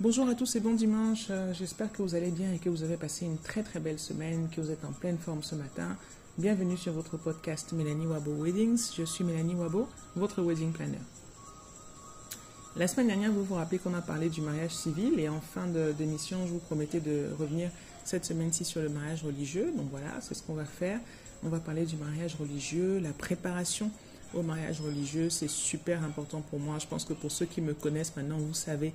Bonjour 0.00 0.28
à 0.28 0.36
tous 0.36 0.54
et 0.54 0.60
bon 0.60 0.74
dimanche. 0.74 1.26
Euh, 1.30 1.52
J'espère 1.52 1.90
que 1.90 2.02
vous 2.02 2.14
allez 2.14 2.30
bien 2.30 2.52
et 2.52 2.58
que 2.58 2.68
vous 2.68 2.84
avez 2.84 2.96
passé 2.96 3.26
une 3.26 3.36
très 3.36 3.64
très 3.64 3.80
belle 3.80 3.98
semaine, 3.98 4.48
que 4.54 4.60
vous 4.60 4.70
êtes 4.70 4.84
en 4.84 4.92
pleine 4.92 5.18
forme 5.18 5.42
ce 5.42 5.56
matin. 5.56 5.96
Bienvenue 6.38 6.76
sur 6.76 6.92
votre 6.92 7.16
podcast 7.16 7.72
Mélanie 7.72 8.06
Wabo 8.06 8.30
Weddings. 8.30 8.92
Je 8.96 9.02
suis 9.02 9.24
Mélanie 9.24 9.56
Wabo, 9.56 9.88
votre 10.14 10.40
wedding 10.40 10.70
planner. 10.70 11.00
La 12.76 12.86
semaine 12.86 13.08
dernière, 13.08 13.32
vous 13.32 13.42
vous 13.42 13.56
rappelez 13.56 13.80
qu'on 13.80 13.92
a 13.94 14.00
parlé 14.00 14.28
du 14.28 14.40
mariage 14.40 14.70
civil 14.70 15.18
et 15.18 15.28
en 15.28 15.40
fin 15.40 15.66
d'émission, 15.66 16.46
je 16.46 16.52
vous 16.52 16.60
promettais 16.60 17.00
de 17.00 17.30
revenir 17.36 17.68
cette 18.04 18.24
semaine-ci 18.24 18.64
sur 18.64 18.80
le 18.80 18.90
mariage 18.90 19.24
religieux. 19.24 19.72
Donc 19.76 19.88
voilà, 19.90 20.20
c'est 20.20 20.34
ce 20.34 20.44
qu'on 20.44 20.54
va 20.54 20.64
faire. 20.64 21.00
On 21.42 21.48
va 21.48 21.58
parler 21.58 21.84
du 21.86 21.96
mariage 21.96 22.36
religieux, 22.36 23.00
la 23.00 23.12
préparation 23.12 23.90
au 24.32 24.42
mariage 24.42 24.80
religieux. 24.80 25.28
C'est 25.28 25.50
super 25.50 26.04
important 26.04 26.40
pour 26.40 26.60
moi. 26.60 26.78
Je 26.78 26.86
pense 26.86 27.04
que 27.04 27.14
pour 27.14 27.32
ceux 27.32 27.46
qui 27.46 27.60
me 27.60 27.74
connaissent 27.74 28.14
maintenant, 28.14 28.38
vous 28.38 28.54
savez 28.54 28.92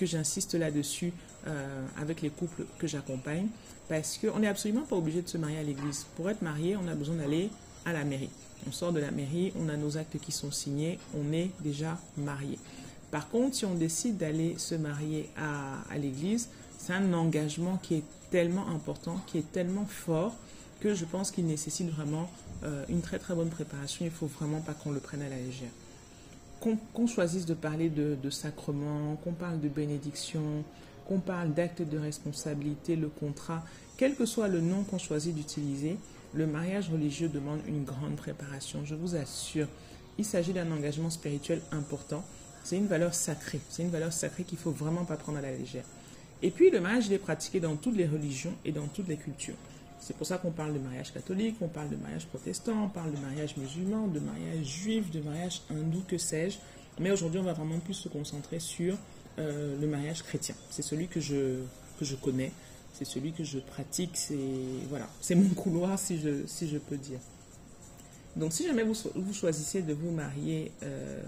que 0.00 0.06
j'insiste 0.06 0.54
là-dessus 0.54 1.12
euh, 1.46 1.86
avec 2.00 2.22
les 2.22 2.30
couples 2.30 2.64
que 2.78 2.86
j'accompagne, 2.86 3.48
parce 3.86 4.16
qu'on 4.16 4.38
n'est 4.38 4.48
absolument 4.48 4.86
pas 4.86 4.96
obligé 4.96 5.20
de 5.20 5.28
se 5.28 5.36
marier 5.36 5.58
à 5.58 5.62
l'église. 5.62 6.06
Pour 6.16 6.30
être 6.30 6.40
marié, 6.40 6.74
on 6.76 6.88
a 6.88 6.94
besoin 6.94 7.16
d'aller 7.16 7.50
à 7.84 7.92
la 7.92 8.04
mairie. 8.04 8.30
On 8.66 8.72
sort 8.72 8.92
de 8.92 9.00
la 9.00 9.10
mairie, 9.10 9.52
on 9.60 9.68
a 9.68 9.76
nos 9.76 9.98
actes 9.98 10.18
qui 10.18 10.32
sont 10.32 10.50
signés, 10.50 10.98
on 11.14 11.34
est 11.34 11.50
déjà 11.60 11.98
marié. 12.16 12.58
Par 13.10 13.28
contre, 13.28 13.56
si 13.56 13.66
on 13.66 13.74
décide 13.74 14.16
d'aller 14.16 14.54
se 14.56 14.74
marier 14.74 15.28
à, 15.36 15.98
l'église, 15.98 16.48
c'est 16.78 16.94
un 16.94 17.12
engagement 17.12 17.76
qui 17.82 17.96
est 17.96 18.04
tellement 18.30 18.68
important, 18.68 19.20
qui 19.26 19.36
est 19.36 19.52
tellement 19.52 19.84
fort, 19.84 20.34
que 20.80 20.94
je 20.94 21.04
pense 21.04 21.30
qu'il 21.30 21.46
nécessite 21.46 21.90
vraiment 21.90 22.30
euh, 22.64 22.84
une 22.88 23.02
très 23.02 23.18
très 23.18 23.34
bonne 23.34 23.50
préparation. 23.50 24.06
Il 24.06 24.08
ne 24.08 24.14
faut 24.14 24.28
vraiment 24.28 24.60
pas 24.60 24.72
qu'on 24.72 24.92
le 24.92 25.00
prenne 25.00 25.20
à 25.20 25.28
la 25.28 25.36
légère 25.36 25.68
qu'on 26.60 27.06
choisisse 27.06 27.46
de 27.46 27.54
parler 27.54 27.88
de, 27.88 28.30
sacrement, 28.30 29.16
qu'on 29.16 29.32
parle 29.32 29.60
de 29.60 29.68
bénédiction, 29.68 30.64
qu'on 31.08 31.18
parle 31.18 31.54
d'acte 31.54 31.82
de 31.82 31.98
responsabilité, 31.98 32.96
le 32.96 33.08
contrat, 33.08 33.64
quel 33.96 34.14
que 34.14 34.26
soit 34.26 34.48
le 34.48 34.60
nom 34.60 34.84
qu'on 34.84 34.98
choisit 34.98 35.34
d'utiliser, 35.34 35.96
le 36.34 36.46
mariage 36.46 36.90
religieux 36.90 37.28
demande 37.28 37.60
une 37.66 37.84
grande 37.84 38.16
préparation. 38.16 38.84
Je 38.84 38.94
vous 38.94 39.16
assure, 39.16 39.66
il 40.18 40.24
s'agit 40.24 40.52
d'un 40.52 40.70
engagement 40.70 41.10
spirituel 41.10 41.60
important. 41.72 42.24
C'est 42.62 42.76
une 42.76 42.86
valeur 42.86 43.14
sacrée. 43.14 43.60
C'est 43.68 43.82
une 43.82 43.90
valeur 43.90 44.12
sacrée 44.12 44.44
qu'il 44.44 44.58
ne 44.58 44.62
faut 44.62 44.70
vraiment 44.70 45.04
pas 45.04 45.16
prendre 45.16 45.38
à 45.38 45.42
la 45.42 45.52
légère. 45.52 45.84
Et 46.42 46.50
puis, 46.50 46.70
le 46.70 46.80
mariage, 46.80 47.06
il 47.06 47.12
est 47.14 47.18
pratiqué 47.18 47.60
dans 47.60 47.76
toutes 47.76 47.96
les 47.96 48.06
religions 48.06 48.54
et 48.64 48.72
dans 48.72 48.86
toutes 48.86 49.08
les 49.08 49.16
cultures. 49.16 49.56
C'est 50.00 50.16
pour 50.16 50.26
ça 50.26 50.38
qu'on 50.38 50.50
parle 50.50 50.72
de 50.74 50.78
mariage 50.78 51.12
catholique, 51.12 51.56
on 51.60 51.68
parle 51.68 51.90
de 51.90 51.96
mariage 51.96 52.26
protestant, 52.26 52.84
on 52.84 52.88
parle 52.88 53.12
de 53.12 53.18
mariage 53.18 53.56
musulman, 53.56 54.08
de 54.08 54.20
mariage 54.20 54.64
juif, 54.64 55.10
de 55.10 55.20
mariage 55.20 55.62
hindou, 55.70 56.02
que 56.08 56.18
sais-je. 56.18 56.58
Mais 56.98 57.10
aujourd'hui, 57.10 57.38
on 57.38 57.44
va 57.44 57.52
vraiment 57.52 57.78
plus 57.78 57.94
se 57.94 58.08
concentrer 58.08 58.60
sur 58.60 58.96
euh, 59.38 59.78
le 59.80 59.86
mariage 59.86 60.22
chrétien. 60.22 60.54
C'est 60.70 60.82
celui 60.82 61.06
que 61.06 61.20
je, 61.20 61.60
que 61.98 62.04
je 62.04 62.16
connais, 62.16 62.50
c'est 62.92 63.04
celui 63.04 63.32
que 63.32 63.44
je 63.44 63.58
pratique, 63.58 64.16
c'est 64.16 64.36
voilà, 64.88 65.08
mon 65.36 65.48
couloir 65.50 65.98
si 65.98 66.18
je, 66.18 66.46
si 66.46 66.68
je 66.68 66.78
peux 66.78 66.96
dire. 66.96 67.20
Donc 68.36 68.52
si 68.52 68.66
jamais 68.66 68.82
vous, 68.82 68.94
vous 69.14 69.34
choisissez 69.34 69.82
de 69.82 69.92
vous 69.92 70.10
marier 70.10 70.72
euh, 70.82 71.22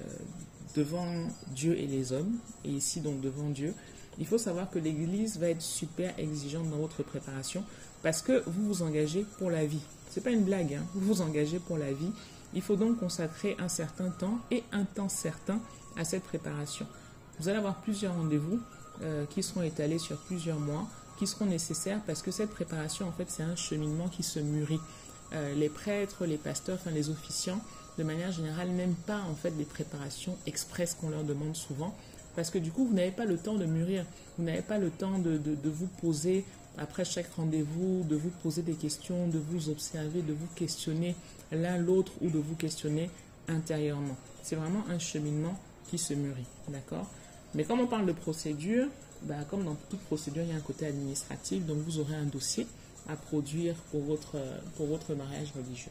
devant 0.75 1.07
Dieu 1.49 1.79
et 1.79 1.87
les 1.87 2.13
hommes, 2.13 2.39
et 2.65 2.71
ici 2.71 3.01
donc 3.01 3.21
devant 3.21 3.51
Dieu, 3.51 3.75
il 4.19 4.27
faut 4.27 4.39
savoir 4.39 4.71
que 4.71 4.79
l'Église 4.79 5.39
va 5.39 5.49
être 5.49 5.63
super 5.63 6.19
exigeante 6.19 6.69
dans 6.71 6.77
votre 6.77 7.03
préparation 7.03 7.65
parce 8.03 8.23
que 8.23 8.43
vous 8.47 8.67
vous 8.67 8.83
engagez 8.83 9.25
pour 9.39 9.51
la 9.51 9.65
vie. 9.65 9.83
Ce 10.11 10.19
n'est 10.19 10.25
pas 10.25 10.31
une 10.31 10.45
blague, 10.45 10.75
hein. 10.75 10.85
vous 10.95 11.15
vous 11.15 11.23
engagez 11.23 11.59
pour 11.59 11.79
la 11.79 11.93
vie. 11.93 12.13
Il 12.55 12.63
faut 12.63 12.77
donc 12.77 12.99
consacrer 12.99 13.57
un 13.59 13.69
certain 13.69 14.11
temps 14.11 14.39
et 14.51 14.63
un 14.73 14.85
temps 14.85 15.09
certain 15.09 15.59
à 15.97 16.05
cette 16.05 16.25
préparation. 16.25 16.87
Vous 17.41 17.49
allez 17.49 17.59
avoir 17.59 17.81
plusieurs 17.81 18.15
rendez-vous 18.15 18.61
euh, 19.03 19.25
qui 19.27 19.43
seront 19.43 19.63
étalés 19.63 19.99
sur 19.99 20.19
plusieurs 20.19 20.59
mois, 20.59 20.87
qui 21.19 21.27
seront 21.27 21.47
nécessaires 21.47 22.01
parce 22.07 22.21
que 22.21 22.31
cette 22.31 22.51
préparation, 22.51 23.09
en 23.09 23.13
fait, 23.13 23.27
c'est 23.29 23.43
un 23.43 23.57
cheminement 23.57 24.09
qui 24.09 24.23
se 24.23 24.39
mûrit. 24.39 24.81
Euh, 25.33 25.55
les 25.55 25.71
prêtres, 25.71 26.27
les 26.27 26.37
pasteurs, 26.37 26.79
enfin 26.79 26.91
les 26.91 27.09
officiants, 27.09 27.61
de 27.97 28.05
manière 28.05 28.33
générale, 28.33 28.69
n'aiment 28.69 28.95
pas 29.07 29.21
en 29.31 29.35
fait 29.35 29.51
des 29.53 29.65
préparations 29.65 30.37
express 30.47 30.95
qu'on 30.95 31.09
leur 31.09 31.25
demande 31.25 31.57
souvent, 31.57 31.97
parce 32.37 32.51
que 32.51 32.59
du 32.59 32.71
coup, 32.71 32.87
vous 32.87 32.95
n'avez 32.95 33.13
pas 33.13 33.25
le 33.25 33.39
temps 33.39 33.55
de 33.55 33.65
mûrir, 33.65 34.05
vous 34.37 34.45
n'avez 34.45 34.63
pas 34.63 34.77
le 34.77 34.91
temps 34.91 35.19
de, 35.19 35.39
de 35.39 35.71
vous 35.71 35.87
poser 35.87 36.45
après 36.79 37.05
chaque 37.05 37.33
rendez-vous, 37.35 38.05
de 38.09 38.17
vous 38.17 38.31
poser 38.43 38.63
des 38.63 38.75
questions, 38.75 39.29
de 39.29 39.39
vous 39.39 39.69
observer, 39.69 40.23
de 40.23 40.33
vous 40.33 40.49
questionner 40.55 41.15
l'un 41.51 41.77
l'autre 41.79 42.13
ou 42.21 42.31
de 42.31 42.39
vous 42.39 42.55
questionner 42.55 43.11
intérieurement. 43.49 44.17
C'est 44.43 44.57
vraiment 44.57 44.85
un 44.89 44.99
cheminement 44.99 45.59
qui 45.91 45.99
se 45.99 46.15
mûrit, 46.15 46.47
d'accord? 46.69 47.07
Mais 47.55 47.65
comme 47.65 47.81
on 47.81 47.87
parle 47.87 48.07
de 48.07 48.13
procédure, 48.13 48.89
bah, 49.23 49.45
comme 49.51 49.65
dans 49.65 49.77
toute 49.91 50.01
procédure, 50.01 50.43
il 50.43 50.51
y 50.51 50.53
a 50.53 50.57
un 50.57 50.61
côté 50.61 50.87
administratif, 50.87 51.65
donc 51.67 51.79
vous 51.79 51.99
aurez 51.99 52.15
un 52.15 52.25
dossier 52.25 52.67
à 53.09 53.17
produire 53.17 53.75
pour 53.91 54.01
votre, 54.01 54.37
pour 54.77 54.87
votre 54.87 55.15
mariage 55.15 55.53
religieux. 55.55 55.91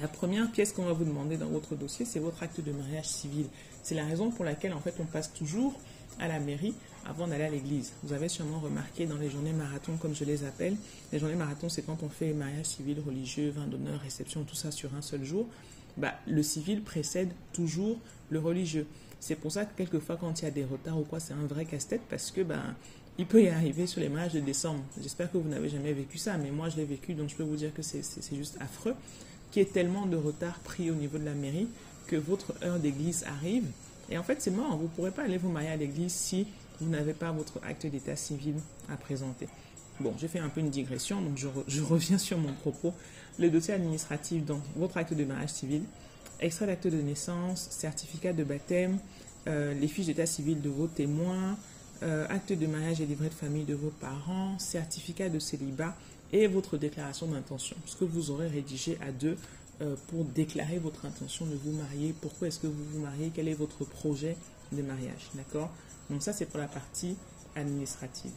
La 0.00 0.08
première 0.08 0.50
pièce 0.50 0.72
qu'on 0.72 0.84
va 0.84 0.92
vous 0.92 1.04
demander 1.04 1.36
dans 1.36 1.48
votre 1.48 1.76
dossier, 1.76 2.04
c'est 2.04 2.18
votre 2.18 2.42
acte 2.42 2.60
de 2.60 2.72
mariage 2.72 3.06
civil. 3.06 3.46
C'est 3.82 3.94
la 3.94 4.04
raison 4.04 4.30
pour 4.30 4.44
laquelle 4.44 4.72
en 4.72 4.80
fait 4.80 4.94
on 4.98 5.04
passe 5.04 5.32
toujours 5.32 5.74
à 6.18 6.28
la 6.28 6.40
mairie 6.40 6.74
avant 7.06 7.26
d'aller 7.26 7.44
à 7.44 7.50
l'église. 7.50 7.92
Vous 8.02 8.12
avez 8.12 8.28
sûrement 8.28 8.60
remarqué 8.60 9.06
dans 9.06 9.18
les 9.18 9.30
journées 9.30 9.52
marathon, 9.52 9.96
comme 9.96 10.14
je 10.14 10.24
les 10.24 10.44
appelle, 10.44 10.76
les 11.12 11.18
journées 11.18 11.34
marathon, 11.34 11.68
c'est 11.68 11.82
quand 11.82 12.02
on 12.02 12.08
fait 12.08 12.32
mariage 12.32 12.66
civil, 12.66 12.98
religieux, 13.04 13.50
vin 13.50 13.66
d'honneur, 13.66 14.00
réception, 14.00 14.44
tout 14.44 14.54
ça 14.54 14.70
sur 14.70 14.94
un 14.94 15.02
seul 15.02 15.24
jour. 15.24 15.46
Bah, 15.96 16.14
le 16.26 16.42
civil 16.42 16.82
précède 16.82 17.30
toujours 17.52 17.98
le 18.30 18.38
religieux. 18.38 18.86
C'est 19.20 19.36
pour 19.36 19.52
ça 19.52 19.64
que 19.64 19.76
quelquefois, 19.76 20.16
quand 20.16 20.40
il 20.40 20.44
y 20.44 20.48
a 20.48 20.50
des 20.50 20.64
retards 20.64 20.98
ou 20.98 21.04
quoi, 21.04 21.20
c'est 21.20 21.34
un 21.34 21.46
vrai 21.46 21.64
casse-tête 21.64 22.02
parce 22.10 22.30
que 22.30 22.40
bah, 22.40 22.62
il 23.16 23.26
peut 23.26 23.42
y 23.42 23.48
arriver 23.48 23.86
sur 23.86 24.00
les 24.00 24.08
mariages 24.08 24.32
de 24.32 24.40
décembre. 24.40 24.82
J'espère 25.00 25.30
que 25.30 25.38
vous 25.38 25.48
n'avez 25.48 25.68
jamais 25.68 25.92
vécu 25.92 26.18
ça, 26.18 26.36
mais 26.36 26.50
moi 26.50 26.68
je 26.68 26.76
l'ai 26.76 26.84
vécu, 26.84 27.14
donc 27.14 27.28
je 27.28 27.36
peux 27.36 27.44
vous 27.44 27.56
dire 27.56 27.72
que 27.72 27.82
c'est 27.82 28.02
juste 28.34 28.56
affreux, 28.60 28.94
qu'il 29.50 29.62
y 29.62 29.66
ait 29.66 29.68
tellement 29.68 30.06
de 30.06 30.16
retard 30.16 30.58
pris 30.60 30.90
au 30.90 30.94
niveau 30.94 31.18
de 31.18 31.24
la 31.24 31.34
mairie 31.34 31.68
que 32.06 32.16
votre 32.16 32.54
heure 32.62 32.78
d'église 32.78 33.24
arrive. 33.24 33.64
Et 34.10 34.18
en 34.18 34.22
fait, 34.22 34.40
c'est 34.40 34.50
mort. 34.50 34.76
Vous 34.76 34.84
ne 34.84 34.88
pourrez 34.88 35.10
pas 35.10 35.22
aller 35.22 35.38
vous 35.38 35.50
marier 35.50 35.70
à 35.70 35.76
l'église 35.76 36.12
si 36.12 36.46
vous 36.80 36.88
n'avez 36.88 37.12
pas 37.12 37.30
votre 37.32 37.60
acte 37.64 37.86
d'état 37.86 38.16
civil 38.16 38.54
à 38.90 38.96
présenter. 38.96 39.48
Bon, 40.00 40.12
j'ai 40.18 40.28
fait 40.28 40.40
un 40.40 40.48
peu 40.48 40.60
une 40.60 40.70
digression, 40.70 41.20
donc 41.20 41.38
je, 41.38 41.80
reviens 41.82 42.18
sur 42.18 42.38
mon 42.38 42.52
propos. 42.52 42.92
Le 43.38 43.50
dossier 43.50 43.74
administratif, 43.74 44.44
donc 44.44 44.60
votre 44.76 44.96
acte 44.96 45.14
de 45.14 45.24
mariage 45.24 45.50
civil, 45.50 45.82
extrait 46.40 46.66
d'acte 46.66 46.88
de 46.88 47.00
naissance, 47.00 47.68
certificat 47.70 48.32
de 48.32 48.44
baptême, 48.44 48.98
euh, 49.46 49.74
les 49.74 49.88
fiches 49.88 50.06
d'état 50.06 50.26
civil 50.26 50.60
de 50.60 50.68
vos 50.68 50.86
témoins, 50.86 51.56
euh, 52.02 52.26
acte 52.28 52.52
de 52.52 52.66
mariage 52.66 53.00
et 53.00 53.06
livret 53.06 53.28
de 53.28 53.34
famille 53.34 53.64
de 53.64 53.74
vos 53.74 53.90
parents, 54.00 54.58
certificat 54.58 55.28
de 55.28 55.38
célibat 55.38 55.94
et 56.32 56.48
votre 56.48 56.76
déclaration 56.76 57.26
d'intention, 57.26 57.76
ce 57.86 57.96
que 57.96 58.04
vous 58.04 58.30
aurez 58.30 58.48
rédigé 58.48 58.98
à 59.00 59.12
deux 59.12 59.36
euh, 59.80 59.96
pour 60.08 60.24
déclarer 60.24 60.78
votre 60.78 61.06
intention 61.06 61.46
de 61.46 61.56
vous 61.56 61.72
marier, 61.72 62.14
pourquoi 62.20 62.48
est-ce 62.48 62.60
que 62.60 62.66
vous 62.66 62.84
vous 62.92 63.00
mariez, 63.00 63.32
quel 63.34 63.48
est 63.48 63.54
votre 63.54 63.84
projet 63.84 64.36
de 64.72 64.82
mariage, 64.82 65.30
d'accord? 65.34 65.70
Donc 66.10 66.22
ça, 66.22 66.32
c'est 66.32 66.46
pour 66.46 66.58
la 66.58 66.68
partie 66.68 67.16
administrative. 67.56 68.32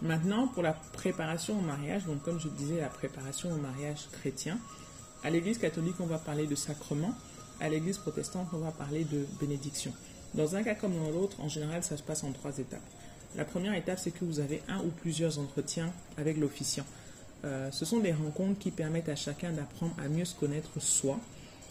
Maintenant, 0.00 0.48
pour 0.48 0.62
la 0.62 0.72
préparation 0.72 1.58
au 1.58 1.62
mariage, 1.62 2.06
donc 2.06 2.22
comme 2.22 2.40
je 2.40 2.48
disais, 2.48 2.80
la 2.80 2.88
préparation 2.88 3.52
au 3.52 3.56
mariage 3.56 4.08
chrétien, 4.10 4.58
à 5.22 5.30
l'église 5.30 5.58
catholique, 5.58 5.96
on 6.00 6.06
va 6.06 6.18
parler 6.18 6.46
de 6.46 6.54
sacrement, 6.54 7.14
à 7.60 7.68
l'église 7.68 7.98
protestante, 7.98 8.48
on 8.52 8.58
va 8.58 8.72
parler 8.72 9.04
de 9.04 9.26
bénédiction. 9.38 9.92
Dans 10.34 10.56
un 10.56 10.62
cas 10.62 10.74
comme 10.74 10.94
dans 10.96 11.10
l'autre, 11.10 11.40
en 11.40 11.48
général, 11.48 11.84
ça 11.84 11.96
se 11.96 12.02
passe 12.02 12.24
en 12.24 12.32
trois 12.32 12.58
étapes. 12.58 12.80
La 13.36 13.44
première 13.44 13.74
étape, 13.74 13.98
c'est 13.98 14.10
que 14.10 14.24
vous 14.24 14.40
avez 14.40 14.62
un 14.68 14.78
ou 14.78 14.88
plusieurs 14.88 15.38
entretiens 15.38 15.92
avec 16.16 16.36
l'officiant. 16.36 16.84
Euh, 17.44 17.70
ce 17.70 17.84
sont 17.84 17.98
des 17.98 18.12
rencontres 18.12 18.58
qui 18.58 18.70
permettent 18.70 19.08
à 19.08 19.16
chacun 19.16 19.52
d'apprendre 19.52 19.94
à 19.98 20.08
mieux 20.08 20.24
se 20.24 20.34
connaître 20.34 20.80
soi 20.80 21.18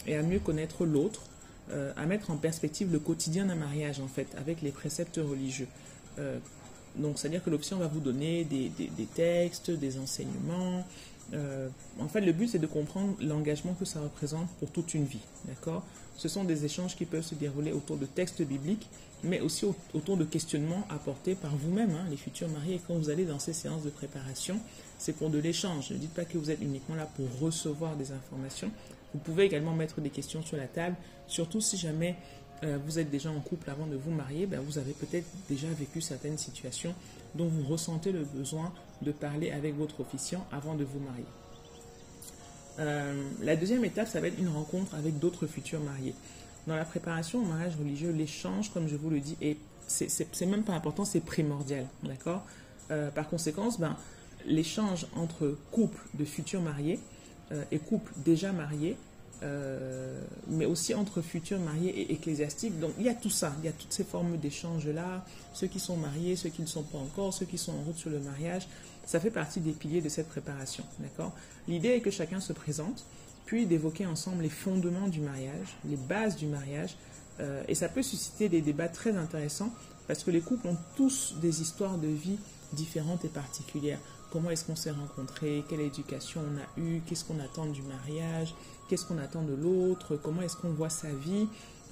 et 0.06 0.16
à 0.16 0.22
mieux 0.22 0.38
connaître 0.38 0.84
l'autre 0.84 1.22
euh, 1.70 1.92
à 1.96 2.06
mettre 2.06 2.30
en 2.30 2.36
perspective 2.36 2.92
le 2.92 2.98
quotidien 2.98 3.46
d'un 3.46 3.54
mariage, 3.54 4.00
en 4.00 4.08
fait, 4.08 4.26
avec 4.36 4.62
les 4.62 4.72
préceptes 4.72 5.16
religieux. 5.22 5.68
Euh, 6.18 6.38
donc, 6.96 7.18
c'est-à-dire 7.18 7.42
que 7.42 7.50
l'option 7.50 7.78
va 7.78 7.86
vous 7.86 8.00
donner 8.00 8.44
des, 8.44 8.70
textes, 9.14 9.70
des 9.70 9.98
enseignements. 9.98 10.86
Euh, 11.34 11.68
en 11.98 12.08
fait, 12.08 12.20
le 12.20 12.32
but, 12.32 12.48
c'est 12.48 12.58
de 12.58 12.66
comprendre 12.66 13.14
l'engagement 13.20 13.74
que 13.74 13.84
ça 13.84 14.00
représente 14.00 14.48
pour 14.58 14.70
toute 14.70 14.94
une 14.94 15.04
vie. 15.04 15.20
D'accord? 15.46 15.84
Ce 16.16 16.28
sont 16.28 16.44
des 16.44 16.64
échanges 16.64 16.96
qui 16.96 17.04
peuvent 17.04 17.24
se 17.24 17.34
dérouler 17.34 17.72
autour 17.72 17.96
de 17.96 18.06
textes 18.06 18.42
bibliques, 18.42 18.88
mais 19.24 19.40
aussi 19.40 19.66
autour 19.94 20.16
de 20.16 20.24
questionnements 20.24 20.84
apportés 20.90 21.34
par 21.34 21.56
vous-même, 21.56 21.90
hein, 21.90 22.06
les 22.10 22.16
futurs 22.16 22.48
mariés. 22.48 22.80
Quand 22.86 22.94
vous 22.94 23.08
allez 23.08 23.24
dans 23.24 23.38
ces 23.38 23.52
séances 23.52 23.82
de 23.82 23.90
préparation, 23.90 24.58
c'est 24.98 25.14
pour 25.14 25.30
de 25.30 25.38
l'échange. 25.38 25.90
Ne 25.90 25.96
dites 25.96 26.12
pas 26.12 26.24
que 26.24 26.36
vous 26.36 26.50
êtes 26.50 26.60
uniquement 26.60 26.96
là 26.96 27.06
pour 27.16 27.26
recevoir 27.40 27.96
des 27.96 28.12
informations, 28.12 28.70
vous 29.14 29.20
pouvez 29.20 29.44
également 29.44 29.74
mettre 29.74 30.00
des 30.00 30.10
questions 30.10 30.42
sur 30.42 30.56
la 30.56 30.66
table, 30.66 30.96
surtout 31.26 31.60
si 31.60 31.76
jamais 31.76 32.16
euh, 32.64 32.78
vous 32.84 32.98
êtes 32.98 33.10
déjà 33.10 33.30
en 33.30 33.40
couple 33.40 33.68
avant 33.70 33.86
de 33.86 33.96
vous 33.96 34.10
marier, 34.10 34.46
ben 34.46 34.60
vous 34.60 34.78
avez 34.78 34.92
peut-être 34.92 35.26
déjà 35.48 35.68
vécu 35.68 36.00
certaines 36.00 36.38
situations 36.38 36.94
dont 37.34 37.46
vous 37.46 37.64
ressentez 37.66 38.12
le 38.12 38.24
besoin 38.24 38.72
de 39.02 39.12
parler 39.12 39.50
avec 39.50 39.76
votre 39.76 40.00
officiant 40.00 40.46
avant 40.52 40.74
de 40.74 40.84
vous 40.84 41.00
marier. 41.00 41.24
Euh, 42.78 43.22
la 43.42 43.56
deuxième 43.56 43.84
étape, 43.84 44.08
ça 44.08 44.20
va 44.20 44.28
être 44.28 44.38
une 44.38 44.48
rencontre 44.48 44.94
avec 44.94 45.18
d'autres 45.18 45.46
futurs 45.46 45.80
mariés. 45.80 46.14
Dans 46.66 46.76
la 46.76 46.84
préparation 46.84 47.40
au 47.40 47.44
mariage 47.44 47.76
religieux, 47.76 48.12
l'échange, 48.12 48.72
comme 48.72 48.88
je 48.88 48.96
vous 48.96 49.10
le 49.10 49.20
dis, 49.20 49.36
est 49.40 49.56
c'est 49.88 50.46
même 50.46 50.62
pas 50.62 50.72
important, 50.72 51.04
c'est 51.04 51.20
primordial, 51.20 51.86
euh, 52.90 53.10
Par 53.10 53.28
conséquent, 53.28 53.68
ben, 53.78 53.96
l'échange 54.46 55.06
entre 55.16 55.56
couples 55.70 56.00
de 56.14 56.24
futurs 56.24 56.62
mariés 56.62 56.98
euh, 57.52 57.62
et 57.70 57.78
couples 57.78 58.12
déjà 58.24 58.52
mariés, 58.52 58.96
euh, 59.42 60.20
mais 60.48 60.66
aussi 60.66 60.94
entre 60.94 61.20
futurs 61.20 61.58
mariés 61.58 61.90
et 61.90 62.12
ecclésiastiques. 62.12 62.78
Donc 62.78 62.92
il 62.98 63.04
y 63.04 63.08
a 63.08 63.14
tout 63.14 63.30
ça, 63.30 63.54
il 63.62 63.66
y 63.66 63.68
a 63.68 63.72
toutes 63.72 63.92
ces 63.92 64.04
formes 64.04 64.36
d'échange-là, 64.36 65.24
ceux 65.52 65.66
qui 65.66 65.80
sont 65.80 65.96
mariés, 65.96 66.36
ceux 66.36 66.50
qui 66.50 66.62
ne 66.62 66.66
sont 66.66 66.82
pas 66.82 66.98
encore, 66.98 67.34
ceux 67.34 67.46
qui 67.46 67.58
sont 67.58 67.72
en 67.72 67.82
route 67.82 67.96
sur 67.96 68.10
le 68.10 68.20
mariage, 68.20 68.68
ça 69.04 69.20
fait 69.20 69.30
partie 69.30 69.60
des 69.60 69.72
piliers 69.72 70.00
de 70.00 70.08
cette 70.08 70.28
préparation, 70.28 70.84
L'idée 71.68 71.88
est 71.88 72.00
que 72.00 72.10
chacun 72.10 72.40
se 72.40 72.52
présente, 72.52 73.04
puis 73.46 73.66
d'évoquer 73.66 74.06
ensemble 74.06 74.42
les 74.42 74.48
fondements 74.48 75.08
du 75.08 75.20
mariage, 75.20 75.76
les 75.84 75.96
bases 75.96 76.36
du 76.36 76.46
mariage, 76.46 76.96
euh, 77.40 77.62
et 77.68 77.74
ça 77.74 77.88
peut 77.88 78.02
susciter 78.02 78.48
des 78.48 78.60
débats 78.60 78.88
très 78.88 79.16
intéressants 79.16 79.72
parce 80.06 80.24
que 80.24 80.30
les 80.30 80.40
couples 80.40 80.68
ont 80.68 80.76
tous 80.96 81.34
des 81.40 81.62
histoires 81.62 81.98
de 81.98 82.08
vie 82.08 82.38
différentes 82.72 83.24
et 83.24 83.28
particulières. 83.28 84.00
Comment 84.32 84.50
est-ce 84.50 84.64
qu'on 84.64 84.76
s'est 84.76 84.90
rencontrés? 84.90 85.62
Quelle 85.68 85.80
éducation 85.80 86.40
on 86.40 86.56
a 86.56 86.82
eue? 86.82 87.00
Qu'est-ce 87.06 87.24
qu'on 87.24 87.38
attend 87.38 87.66
du 87.66 87.82
mariage? 87.82 88.54
Qu'est-ce 88.88 89.04
qu'on 89.04 89.18
attend 89.18 89.42
de 89.42 89.52
l'autre? 89.54 90.16
Comment 90.16 90.40
est-ce 90.40 90.56
qu'on 90.56 90.70
voit 90.70 90.88
sa 90.88 91.08
vie? 91.08 91.46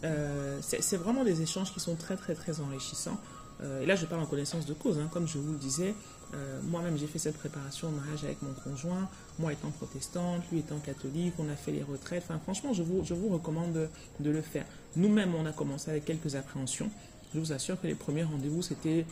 Euh, 0.05 0.59
C'est 0.63 0.97
vraiment 0.97 1.23
des 1.23 1.43
échanges 1.43 1.73
qui 1.73 1.81
sont 1.81 1.97
très 1.97 2.17
très 2.17 2.35
très 2.35 2.61
enrichissants. 2.61 3.19
Euh, 3.63 3.83
et 3.83 3.87
là, 3.87 3.95
je 3.95 4.07
parle 4.07 4.23
en 4.23 4.27
connaissance 4.27 4.65
de 4.65 4.73
cause. 4.73 4.99
Hein. 4.99 5.09
Comme 5.13 5.29
je 5.29 5.39
vous 5.39 5.53
le 5.53 5.59
disais, 5.59 5.95
euh, 6.33 6.61
moi-même, 6.63 6.97
j'ai 6.97 7.07
fait 7.07 7.19
cette 7.19 7.37
préparation 7.37 7.89
au 7.89 7.91
mariage 7.91 8.25
avec 8.25 8.41
mon 8.41 8.55
conjoint, 8.55 9.09
moi 9.39 9.53
étant 9.53 9.71
protestante, 9.71 10.43
lui 10.51 10.61
étant 10.61 10.79
catholique, 10.79 11.35
on 11.39 11.49
a 11.51 11.57
fait 11.57 11.73
les 11.73 11.83
retraites. 11.83 12.23
Enfin, 12.25 12.39
franchement, 12.39 12.73
je 12.73 12.83
vous, 12.83 13.05
je 13.05 13.13
vous 13.13 13.29
recommande 13.29 13.89
de, 14.21 14.31
le 14.31 14.41
faire. 14.41 14.65
Nous-mêmes, 14.97 15.35
on 15.35 15.45
a 15.45 15.53
commencé 15.53 15.91
avec 15.91 16.05
quelques 16.07 16.37
appréhensions. 16.37 16.91
Je 17.35 17.39
vous 17.39 17.53
assure 17.53 17.81
que 17.81 17.87
les 17.87 17.95
premiers 17.95 18.25
rendez-vous, 18.25 18.63
c'était 18.63 19.05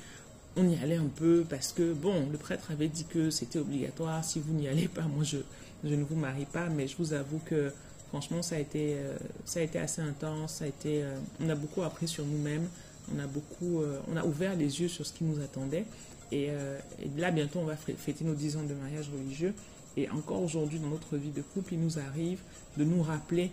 on 0.58 0.68
y 0.68 0.76
allait 0.82 0.96
un 0.96 1.10
peu 1.14 1.44
parce 1.48 1.72
que, 1.72 1.92
bon, 1.92 2.28
le 2.30 2.38
prêtre 2.38 2.70
avait 2.70 2.88
dit 2.88 3.04
que 3.04 3.30
c'était 3.30 3.58
obligatoire. 3.58 4.24
Si 4.24 4.40
vous 4.40 4.52
n'y 4.52 4.68
allez 4.68 4.88
pas, 4.88 5.02
moi, 5.02 5.24
je, 5.24 5.38
je 5.84 5.94
ne 5.94 6.04
vous 6.04 6.16
marie 6.16 6.46
pas. 6.46 6.68
Mais 6.68 6.86
je 6.88 6.96
vous 6.96 7.12
avoue 7.12 7.40
que, 7.44 7.72
franchement, 8.08 8.42
ça 8.42 8.56
a 8.56 8.58
été, 8.58 8.94
euh, 8.96 9.16
ça 9.44 9.60
a 9.60 9.62
été 9.62 9.78
assez 9.78 10.02
intense. 10.02 10.54
Ça 10.54 10.64
a 10.64 10.68
été, 10.68 11.02
euh, 11.02 11.16
on 11.40 11.48
a 11.48 11.54
beaucoup 11.54 11.82
appris 11.82 12.08
sur 12.08 12.24
nous-mêmes. 12.24 12.68
On 13.14 13.18
a 13.18 13.26
beaucoup, 13.26 13.82
on 14.12 14.16
a 14.18 14.22
ouvert 14.22 14.54
les 14.54 14.82
yeux 14.82 14.88
sur 14.88 15.06
ce 15.06 15.14
qui 15.14 15.24
nous 15.24 15.40
attendait. 15.40 15.86
Euh, 16.32 16.78
et, 17.00 17.20
là, 17.20 17.30
bientôt, 17.30 17.60
on 17.60 17.64
va 17.64 17.76
fêter 17.76 18.24
nos 18.24 18.34
10 18.34 18.56
ans 18.56 18.62
de 18.62 18.74
mariage 18.74 19.10
religieux. 19.10 19.54
Et 19.96 20.08
encore 20.10 20.42
aujourd'hui, 20.42 20.78
dans 20.78 20.88
notre 20.88 21.16
vie 21.16 21.30
de 21.30 21.42
couple, 21.42 21.74
il 21.74 21.80
nous 21.80 21.98
arrive 21.98 22.40
de 22.76 22.84
nous 22.84 23.02
rappeler, 23.02 23.50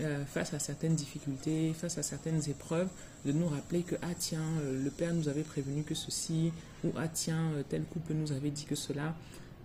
euh, 0.00 0.24
face 0.24 0.54
à 0.54 0.58
certaines 0.58 0.94
difficultés, 0.94 1.72
face 1.72 1.98
à 1.98 2.02
certaines 2.02 2.48
épreuves, 2.48 2.88
de 3.24 3.32
nous 3.32 3.48
rappeler 3.48 3.82
que, 3.82 3.96
ah 4.02 4.14
tiens, 4.18 4.40
euh, 4.60 4.82
le 4.82 4.90
Père 4.90 5.14
nous 5.14 5.28
avait 5.28 5.42
prévenu 5.42 5.82
que 5.82 5.94
ceci, 5.94 6.52
ou 6.84 6.90
ah 6.96 7.08
tiens, 7.08 7.50
tel 7.68 7.82
couple 7.84 8.14
nous 8.14 8.32
avait 8.32 8.50
dit 8.50 8.64
que 8.64 8.74
cela. 8.74 9.14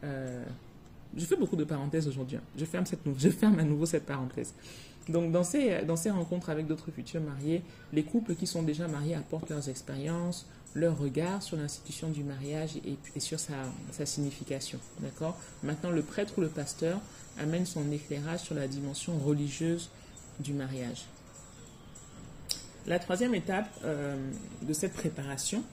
je 0.03 1.25
fais 1.25 1.35
beaucoup 1.35 1.57
de 1.57 1.63
parenthèses 1.63 2.07
aujourd'hui. 2.07 2.37
Hein. 2.37 2.43
Je, 2.57 2.65
ferme 2.65 2.85
cette, 2.85 3.01
je 3.17 3.29
ferme 3.29 3.59
à 3.59 3.63
nouveau 3.63 3.85
cette 3.85 4.05
parenthèse. 4.05 4.53
Donc, 5.09 5.31
dans 5.31 5.43
ces, 5.43 5.83
dans 5.83 5.95
ces 5.95 6.11
rencontres 6.11 6.49
avec 6.49 6.67
d'autres 6.67 6.91
futurs 6.91 7.21
mariés, 7.21 7.63
les 7.91 8.03
couples 8.03 8.35
qui 8.35 8.47
sont 8.47 8.63
déjà 8.63 8.87
mariés 8.87 9.15
apportent 9.15 9.49
leurs 9.49 9.67
expériences, 9.67 10.45
leur 10.73 10.97
regard 10.97 11.41
sur 11.43 11.57
l'institution 11.57 12.09
du 12.09 12.23
mariage 12.23 12.71
et, 12.85 13.19
sur 13.19 13.39
sa, 13.39 13.53
sa 13.91 14.05
signification. 14.05 14.79
D'accord? 14.99 15.37
Maintenant, 15.63 15.89
le 15.89 16.01
prêtre 16.01 16.35
ou 16.37 16.41
le 16.41 16.47
pasteur 16.47 16.99
amène 17.39 17.65
son 17.65 17.91
éclairage 17.91 18.41
sur 18.41 18.55
la 18.55 18.67
dimension 18.67 19.17
religieuse 19.17 19.89
du 20.41 20.53
mariage. 20.53 21.05
La 22.87 22.97
troisième 22.97 23.35
étape 23.35 23.69
euh, 23.85 24.15
de 24.63 24.73
cette 24.73 24.93
préparation, 24.93 25.63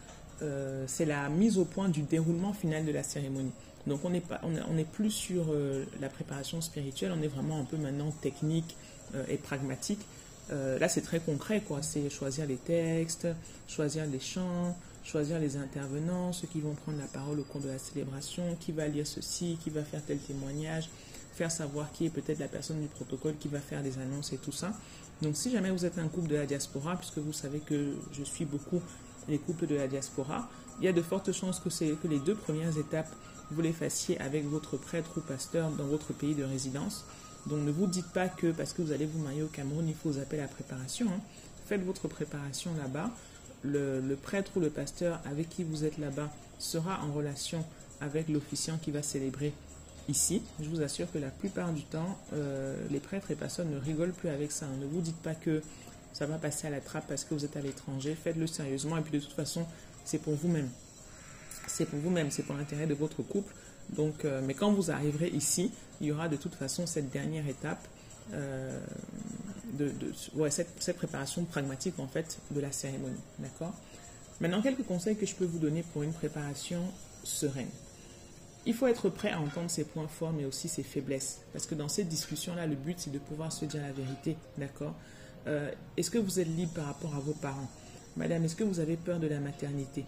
euh, 0.43 0.85
c'est 0.87 1.06
la 1.06 1.29
mise 1.31 1.59
au 1.59 1.65
point 1.65 1.88
du 1.88 2.03
déroulement 2.03 2.53
final 2.53 2.85
de 2.85 2.93
la 2.93 3.03
cérémonie. 3.03 3.53
Donc 3.87 4.05
on 4.05 4.11
n'est 4.11 4.23
on 4.43 4.85
plus 4.93 5.11
sur 5.11 5.47
euh, 5.50 5.87
la 6.00 6.09
préparation 6.11 6.61
spirituelle, 6.61 7.12
on 7.17 7.23
est 7.23 7.29
vraiment 7.29 7.59
un 7.59 7.65
peu 7.65 7.76
maintenant 7.76 8.11
technique 8.11 8.76
et 9.29 9.38
pragmatique. 9.38 10.00
là 10.50 10.87
c'est 10.87 11.00
très 11.00 11.19
concret 11.19 11.62
quoi, 11.67 11.81
c'est 11.81 12.11
choisir 12.11 12.44
les 12.44 12.59
textes, 12.59 13.26
choisir 13.67 14.05
les 14.05 14.20
chants, 14.20 14.76
choisir 15.03 15.38
les 15.38 15.56
intervenants, 15.56 16.35
ceux 16.35 16.47
qui 16.47 16.61
vont 16.61 16.75
prendre 16.75 16.99
la 16.99 17.06
parole 17.06 17.41
au 17.41 17.44
cours 17.44 17.62
de 17.62 17.69
la 17.69 17.79
célébration, 17.79 18.55
qui 18.61 18.73
va 18.73 18.87
lire 18.87 19.06
ceci, 19.06 19.56
qui 19.65 19.70
va 19.70 19.82
faire 19.82 20.03
tel 20.05 20.19
témoignage, 20.19 20.91
faire 21.35 21.51
savoir 21.51 21.93
qui 21.93 22.07
est 22.07 22.11
peut-être 22.11 22.39
la 22.39 22.49
personne 22.49 22.81
du 22.81 22.89
protocole 22.89 23.37
qui 23.39 23.49
va 23.49 23.61
faire 23.61 23.83
des 23.83 23.99
annonces 23.99 24.33
et 24.33 24.39
tout 24.39 24.53
ça. 24.53 24.73
Donc 25.23 25.37
si 25.37 25.51
jamais 25.51 25.71
vous 25.71 25.85
êtes 25.85 25.99
un 25.99 26.09
couple 26.09 26.29
de 26.29 26.37
la 26.37 26.47
diaspora, 26.47 26.97
puisque 26.97 27.19
vous 27.19 27.33
savez 27.33 27.61
que 27.61 27.95
je 28.13 28.23
suis 28.25 28.45
beaucoup 28.45 28.81
les 29.29 29.39
couples 29.39 29.67
de 29.67 29.75
la 29.75 29.89
diaspora, 29.89 30.49
il 30.81 30.85
y 30.85 30.89
a 30.89 30.93
de 30.93 31.03
fortes 31.03 31.33
chances 31.33 31.61
que, 31.61 31.69
que 31.69 32.09
les 32.09 32.19
deux 32.21 32.35
premières 32.35 32.77
étapes, 32.79 33.11
vous 33.51 33.61
les 33.61 33.73
fassiez 33.73 34.21
avec 34.21 34.47
votre 34.47 34.77
prêtre 34.77 35.11
ou 35.17 35.21
pasteur 35.21 35.71
dans 35.71 35.87
votre 35.87 36.13
pays 36.13 36.35
de 36.35 36.45
résidence. 36.45 37.05
Donc 37.47 37.61
ne 37.65 37.71
vous 37.71 37.87
dites 37.87 38.11
pas 38.13 38.29
que 38.29 38.53
parce 38.53 38.73
que 38.73 38.83
vous 38.83 38.93
allez 38.93 39.07
vous 39.07 39.19
marier 39.19 39.43
au 39.43 39.49
Cameroun, 39.49 39.87
il 39.89 39.95
faut 39.95 40.11
vous 40.11 40.19
appeler 40.19 40.43
la 40.43 40.49
préparation. 40.49 41.07
Hein. 41.09 41.21
Faites 41.67 41.85
votre 41.85 42.09
préparation 42.09 42.71
là-bas 42.81 43.11
le, 43.63 44.15
prêtre 44.15 44.53
ou 44.57 44.61
le 44.61 44.71
pasteur 44.71 45.21
avec 45.25 45.49
qui 45.49 45.65
vous 45.65 45.85
êtes 45.85 45.99
là-bas 45.99 46.31
sera 46.59 47.01
en 47.03 47.13
relation 47.13 47.65
avec 48.01 48.29
l'officiant 48.29 48.79
qui 48.79 48.91
va 48.91 49.03
célébrer 49.03 49.53
ici. 50.08 50.43
Je 50.60 50.69
vous 50.69 50.82
assure 50.82 51.10
que 51.12 51.19
la 51.19 51.31
plupart 51.31 51.72
du 51.72 51.82
temps, 51.82 52.19
euh, 52.32 52.75
les 52.90 53.00
prêtres 53.00 53.31
et 53.31 53.34
pasteurs 53.34 53.66
ne 53.66 53.78
rigolent 53.78 54.12
plus 54.12 54.28
avec 54.28 54.52
ça. 54.52 54.66
Ne 54.81 54.87
vous 54.87 55.00
dites 55.00 55.16
pas 55.16 55.34
que 55.34 55.62
ça 56.12 56.26
va 56.26 56.37
passer 56.37 56.66
à 56.66 56.70
la 56.70 56.81
trappe 56.81 57.06
parce 57.06 57.25
que 57.25 57.34
vous 57.34 57.44
êtes 57.44 57.56
à 57.56 57.60
l'étranger. 57.60 58.16
Faites-le 58.20 58.46
sérieusement 58.46 58.96
et 58.96 59.02
puis 59.02 59.12
de 59.12 59.25
toute 59.25 59.34
façon, 59.34 59.66
c'est 60.05 60.19
pour 60.19 60.34
vous-même. 60.34 60.69
C'est 61.66 61.84
pour 61.84 61.99
vous-même, 61.99 62.31
c'est 62.31 62.43
pour 62.43 62.56
l'intérêt 62.56 62.87
de 62.87 62.94
votre 62.94 63.22
couple. 63.22 63.55
Donc, 63.90 64.25
euh, 64.25 64.40
mais 64.44 64.55
quand 64.55 64.72
vous 64.72 64.90
arriverez 64.90 65.28
ici, 65.28 65.70
il 66.00 66.08
y 66.08 66.12
aura 66.12 66.28
de 66.28 66.37
toute 66.37 66.55
façon 66.55 66.87
cette 66.87 67.10
dernière 67.10 67.46
étape 67.46 67.87
euh, 68.32 68.78
de, 69.75 69.93
cette, 70.50 70.96
préparation 70.96 71.44
pragmatique 71.44 71.99
en 71.99 72.06
fait 72.06 72.38
de 72.50 72.60
la 72.60 72.72
cérémonie. 72.72 73.20
D'accord? 73.38 73.75
Maintenant, 74.40 74.62
quelques 74.62 74.84
conseils 74.84 75.16
que 75.16 75.26
je 75.26 75.34
peux 75.34 75.44
vous 75.44 75.58
donner 75.58 75.82
pour 75.93 76.02
une 76.02 76.12
préparation 76.12 76.81
sereine. 77.22 77.69
Il 78.69 78.75
faut 78.75 78.87
être 78.87 79.09
prêt 79.09 79.31
à 79.31 79.41
entendre 79.41 79.70
ses 79.70 79.85
points 79.85 80.06
forts, 80.06 80.35
mais 80.35 80.44
aussi 80.44 80.69
ses 80.69 80.82
faiblesses. 80.82 81.41
Parce 81.55 81.65
que 81.65 81.75
dans 81.75 81.88
cette 81.88 82.09
discussion-là, 82.09 82.67
le 82.67 82.76
but, 82.76 82.97
c'est 82.99 83.11
de 83.11 83.19
pouvoir 83.19 83.50
se 83.50 83.65
dire 83.65 83.81
la 83.81 83.93
vérité. 83.93 84.37
D'accord? 84.59 84.94
Euh, 85.47 85.70
Est-ce 85.97 86.11
que 86.11 86.19
vous 86.19 86.38
êtes 86.38 86.47
libre 86.47 86.73
par 86.75 86.85
rapport 86.85 87.15
à 87.17 87.19
vos 87.19 87.32
parents? 87.32 87.70
Madame, 88.19 88.44
est-ce 88.44 88.55
que 88.55 88.65
vous 88.65 88.79
avez 88.79 88.98
peur 88.98 89.20
de 89.20 89.27
la 89.27 89.41
maternité? 89.41 90.05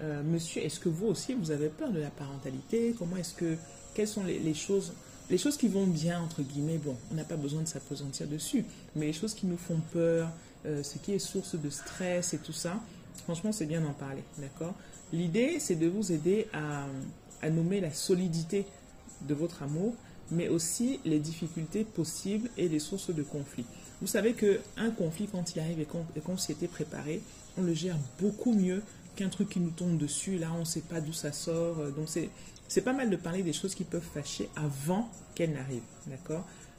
Euh, 0.00 0.22
Monsieur, 0.22 0.64
est-ce 0.64 0.80
que 0.80 0.88
vous 0.88 1.06
aussi, 1.06 1.34
vous 1.34 1.50
avez 1.50 1.68
peur 1.68 1.90
de 1.90 2.00
la 2.00 2.08
parentalité? 2.08 2.94
Comment 2.98 3.18
est-ce 3.18 3.34
que... 3.34 3.56
Quelles 3.94 4.08
sont 4.08 4.24
les 4.24 4.54
choses 4.54 4.94
les 5.30 5.36
choses 5.36 5.58
qui 5.58 5.68
vont 5.68 5.86
bien, 5.86 6.22
entre 6.22 6.40
guillemets, 6.40 6.78
bon, 6.78 6.96
on 7.10 7.14
n'a 7.14 7.24
pas 7.24 7.36
besoin 7.36 7.60
de 7.60 7.68
s'apesantir 7.68 8.26
dessus, 8.26 8.64
mais 8.96 9.06
les 9.06 9.12
choses 9.12 9.34
qui 9.34 9.44
nous 9.44 9.58
font 9.58 9.80
peur, 9.92 10.30
euh, 10.64 10.82
ce 10.82 10.96
qui 10.96 11.12
est 11.12 11.18
source 11.18 11.54
de 11.54 11.68
stress 11.68 12.32
et 12.32 12.38
tout 12.38 12.54
ça, 12.54 12.80
franchement, 13.24 13.52
c'est 13.52 13.66
bien 13.66 13.82
d'en 13.82 13.92
parler, 13.92 14.22
d'accord? 14.38 14.74
L'idée, 15.12 15.58
c'est 15.60 15.74
de 15.74 15.86
vous 15.86 16.12
aider 16.12 16.46
à, 16.54 16.86
à 17.42 17.50
nommer 17.50 17.80
la 17.80 17.92
solidité 17.92 18.66
de 19.22 19.34
votre 19.34 19.62
amour, 19.62 19.94
mais 20.30 20.48
aussi 20.48 21.00
les 21.04 21.18
difficultés 21.18 21.84
possibles 21.84 22.50
et 22.56 22.68
les 22.68 22.78
sources 22.78 23.10
de 23.10 23.22
conflit. 23.22 23.64
Vous 24.00 24.06
savez 24.06 24.34
qu'un 24.34 24.90
conflit, 24.96 25.26
quand 25.26 25.54
il 25.54 25.60
arrive 25.60 25.80
et 25.80 26.20
qu'on 26.20 26.36
s'y 26.36 26.52
était 26.52 26.68
préparé, 26.68 27.20
on 27.56 27.62
le 27.62 27.74
gère 27.74 27.96
beaucoup 28.20 28.52
mieux 28.52 28.82
qu'un 29.16 29.28
truc 29.28 29.48
qui 29.48 29.60
nous 29.60 29.70
tombe 29.70 29.96
dessus. 29.96 30.38
Là, 30.38 30.52
on 30.54 30.60
ne 30.60 30.64
sait 30.64 30.82
pas 30.82 31.00
d'où 31.00 31.12
ça 31.12 31.32
sort. 31.32 31.76
Donc, 31.96 32.08
c'est 32.68 32.80
pas 32.82 32.92
mal 32.92 33.10
de 33.10 33.16
parler 33.16 33.42
des 33.42 33.52
choses 33.52 33.74
qui 33.74 33.84
peuvent 33.84 34.00
fâcher 34.14 34.48
avant 34.54 35.10
qu'elles 35.34 35.52
n'arrivent. 35.52 35.82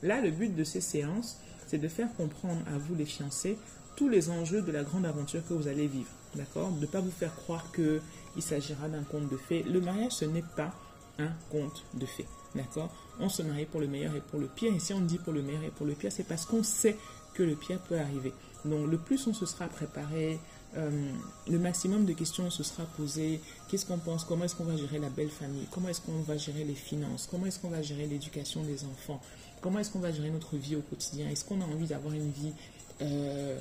Là, 0.04 0.22
le 0.22 0.32
but 0.32 0.56
de 0.56 0.64
ces 0.64 0.80
séances, 0.80 1.38
c'est 1.68 1.80
de 1.80 1.88
faire 1.90 2.14
comprendre 2.16 2.62
à 2.74 2.78
vous, 2.78 2.96
les 2.96 3.06
fiancés, 3.06 3.58
tous 3.98 4.08
les 4.08 4.30
enjeux 4.30 4.62
de 4.62 4.72
la 4.72 4.84
grande 4.84 5.06
aventure 5.06 5.46
que 5.48 5.54
vous 5.54 5.68
allez 5.68 5.88
vivre. 5.88 6.10
D'accord 6.36 6.72
ne 6.72 6.86
pas 6.86 7.02
vous 7.02 7.12
faire 7.12 7.36
croire 7.36 7.72
qu'il 7.72 8.02
s'agira 8.42 8.88
d'un 8.88 9.04
conte 9.04 9.30
de 9.30 9.38
fées. 9.38 9.64
Le 9.64 9.82
mariage, 9.82 10.14
ce 10.14 10.26
n'est 10.26 10.44
pas 10.56 10.74
un 11.18 11.32
conte 11.52 11.84
de 11.96 12.06
fées. 12.06 12.28
D'accord 12.56 12.90
On 13.20 13.30
se 13.30 13.42
marie 13.42 13.66
pour 13.66 13.80
le 13.80 13.88
meilleur 13.88 14.16
et 14.16 14.22
pour 14.22 14.40
le 14.40 14.48
pire. 14.48 14.74
Et 14.74 14.80
si 14.80 14.94
on 14.94 15.02
dit 15.02 15.18
pour 15.18 15.34
le 15.34 15.42
meilleur 15.42 15.64
et 15.64 15.72
pour 15.72 15.86
le 15.86 15.94
pire, 15.94 16.12
c'est 16.12 16.24
parce 16.28 16.46
qu'on 16.46 16.64
sait 16.64 16.98
que 17.34 17.44
le 17.44 17.56
pire 17.56 17.80
peut 17.80 18.00
arriver. 18.00 18.34
Donc, 18.66 18.90
le 18.90 18.98
plus 18.98 19.26
on 19.28 19.34
se 19.34 19.46
sera 19.46 19.68
préparé, 19.68 20.40
euh, 20.78 21.12
le 21.48 21.60
maximum 21.60 22.06
de 22.06 22.14
questions 22.14 22.50
se 22.50 22.64
sera 22.64 22.84
posé. 22.84 23.42
Qu'est-ce 23.68 23.86
qu'on 23.86 23.98
pense? 23.98 24.24
Comment 24.24 24.46
est-ce 24.46 24.56
qu'on 24.56 24.66
va 24.66 24.78
gérer 24.78 25.00
la 25.00 25.10
belle 25.10 25.30
famille? 25.30 25.68
Comment 25.72 25.90
est-ce 25.90 26.02
qu'on 26.02 26.22
va 26.22 26.38
gérer 26.38 26.64
les 26.64 26.76
finances? 26.76 27.28
Comment 27.30 27.46
est-ce 27.46 27.60
qu'on 27.60 27.70
va 27.70 27.82
gérer 27.82 28.06
l'éducation 28.06 28.64
des 28.64 28.84
enfants? 28.86 29.22
Comment 29.62 29.80
est-ce 29.80 29.92
qu'on 29.92 30.00
va 30.00 30.12
gérer 30.12 30.30
notre 30.30 30.58
vie 30.58 30.76
au 30.76 30.82
quotidien? 30.82 31.30
Est-ce 31.30 31.46
qu'on 31.46 31.62
a 31.62 31.66
envie 31.66 31.88
d'avoir 31.88 32.14
une 32.14 32.32
vie 32.32 32.54
euh, 33.02 33.60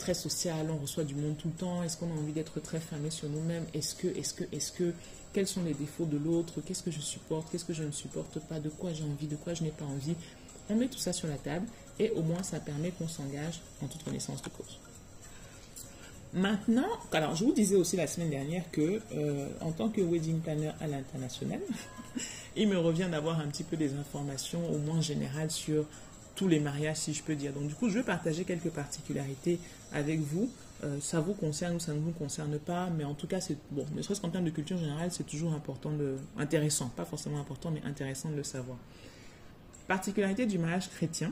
très 0.00 0.14
sociale 0.14 0.68
On 0.70 0.78
reçoit 0.78 1.04
du 1.04 1.14
monde 1.14 1.36
tout 1.36 1.48
le 1.48 1.54
temps 1.54 1.84
Est-ce 1.84 1.96
qu'on 1.96 2.10
a 2.10 2.18
envie 2.18 2.32
d'être 2.32 2.58
très 2.60 2.80
fermé 2.80 3.10
sur 3.10 3.28
nous-mêmes 3.28 3.64
Est-ce 3.72 3.94
que, 3.94 4.08
est-ce 4.08 4.34
que, 4.34 4.44
est-ce 4.50 4.72
que, 4.72 4.92
quels 5.32 5.46
sont 5.46 5.62
les 5.62 5.74
défauts 5.74 6.06
de 6.06 6.16
l'autre 6.16 6.60
Qu'est-ce 6.66 6.82
que 6.82 6.90
je 6.90 7.00
supporte 7.00 7.48
Qu'est-ce 7.52 7.64
que 7.64 7.74
je 7.74 7.84
ne 7.84 7.92
supporte 7.92 8.40
pas 8.40 8.58
De 8.58 8.68
quoi 8.68 8.92
j'ai 8.92 9.04
envie 9.04 9.28
De 9.28 9.36
quoi 9.36 9.54
je 9.54 9.62
n'ai 9.62 9.70
pas 9.70 9.84
envie 9.84 10.14
On 10.68 10.74
met 10.74 10.88
tout 10.88 10.98
ça 10.98 11.12
sur 11.12 11.28
la 11.28 11.36
table 11.36 11.66
et 12.00 12.10
au 12.10 12.22
moins 12.22 12.42
ça 12.42 12.58
permet 12.58 12.90
qu'on 12.90 13.08
s'engage 13.08 13.60
en 13.82 13.86
toute 13.86 14.02
connaissance 14.02 14.42
de 14.42 14.48
cause. 14.48 14.78
Maintenant, 16.32 16.86
alors 17.12 17.34
je 17.34 17.44
vous 17.44 17.52
disais 17.52 17.74
aussi 17.74 17.96
la 17.96 18.06
semaine 18.06 18.30
dernière 18.30 18.62
que 18.70 19.00
euh, 19.12 19.48
en 19.60 19.72
tant 19.72 19.88
que 19.88 20.00
wedding 20.00 20.38
planner 20.40 20.70
à 20.80 20.86
l'international, 20.86 21.60
il 22.56 22.68
me 22.68 22.78
revient 22.78 23.08
d'avoir 23.10 23.40
un 23.40 23.48
petit 23.48 23.64
peu 23.64 23.76
des 23.76 23.94
informations 23.94 24.72
au 24.72 24.78
moins 24.78 25.00
générales 25.00 25.50
sur 25.50 25.86
tous 26.40 26.48
les 26.48 26.58
mariages, 26.58 26.96
si 26.96 27.12
je 27.12 27.22
peux 27.22 27.34
dire. 27.34 27.52
Donc 27.52 27.68
du 27.68 27.74
coup, 27.74 27.90
je 27.90 27.98
vais 27.98 28.02
partager 28.02 28.44
quelques 28.44 28.70
particularités 28.70 29.58
avec 29.92 30.20
vous. 30.20 30.50
Euh, 30.82 30.98
ça 30.98 31.20
vous 31.20 31.34
concerne 31.34 31.76
ou 31.76 31.80
ça 31.80 31.92
ne 31.92 32.00
vous 32.00 32.12
concerne 32.12 32.58
pas, 32.58 32.88
mais 32.88 33.04
en 33.04 33.12
tout 33.12 33.26
cas, 33.26 33.42
c'est 33.42 33.58
bon. 33.70 33.84
Ne 33.94 34.00
serait-ce 34.00 34.22
qu'en 34.22 34.30
termes 34.30 34.46
de 34.46 34.50
culture 34.50 34.78
générale, 34.78 35.12
c'est 35.12 35.26
toujours 35.26 35.52
important, 35.52 35.92
de, 35.92 36.16
intéressant, 36.38 36.88
pas 36.96 37.04
forcément 37.04 37.38
important, 37.38 37.70
mais 37.70 37.82
intéressant 37.84 38.30
de 38.30 38.36
le 38.36 38.42
savoir. 38.42 38.78
Particularité 39.86 40.46
du 40.46 40.56
mariage 40.56 40.88
chrétien. 40.88 41.30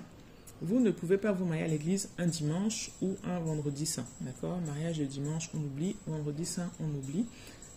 Vous 0.60 0.78
ne 0.78 0.90
pouvez 0.90 1.16
pas 1.16 1.32
vous 1.32 1.46
marier 1.46 1.62
à 1.62 1.68
l'église 1.68 2.10
un 2.18 2.26
dimanche 2.26 2.90
ou 3.00 3.16
un 3.24 3.38
vendredi 3.38 3.86
saint. 3.86 4.04
D'accord? 4.20 4.60
Mariage 4.66 4.98
le 4.98 5.06
dimanche, 5.06 5.48
on 5.54 5.58
oublie. 5.58 5.96
Vendredi 6.06 6.44
saint, 6.44 6.70
on 6.80 6.84
oublie. 6.84 7.24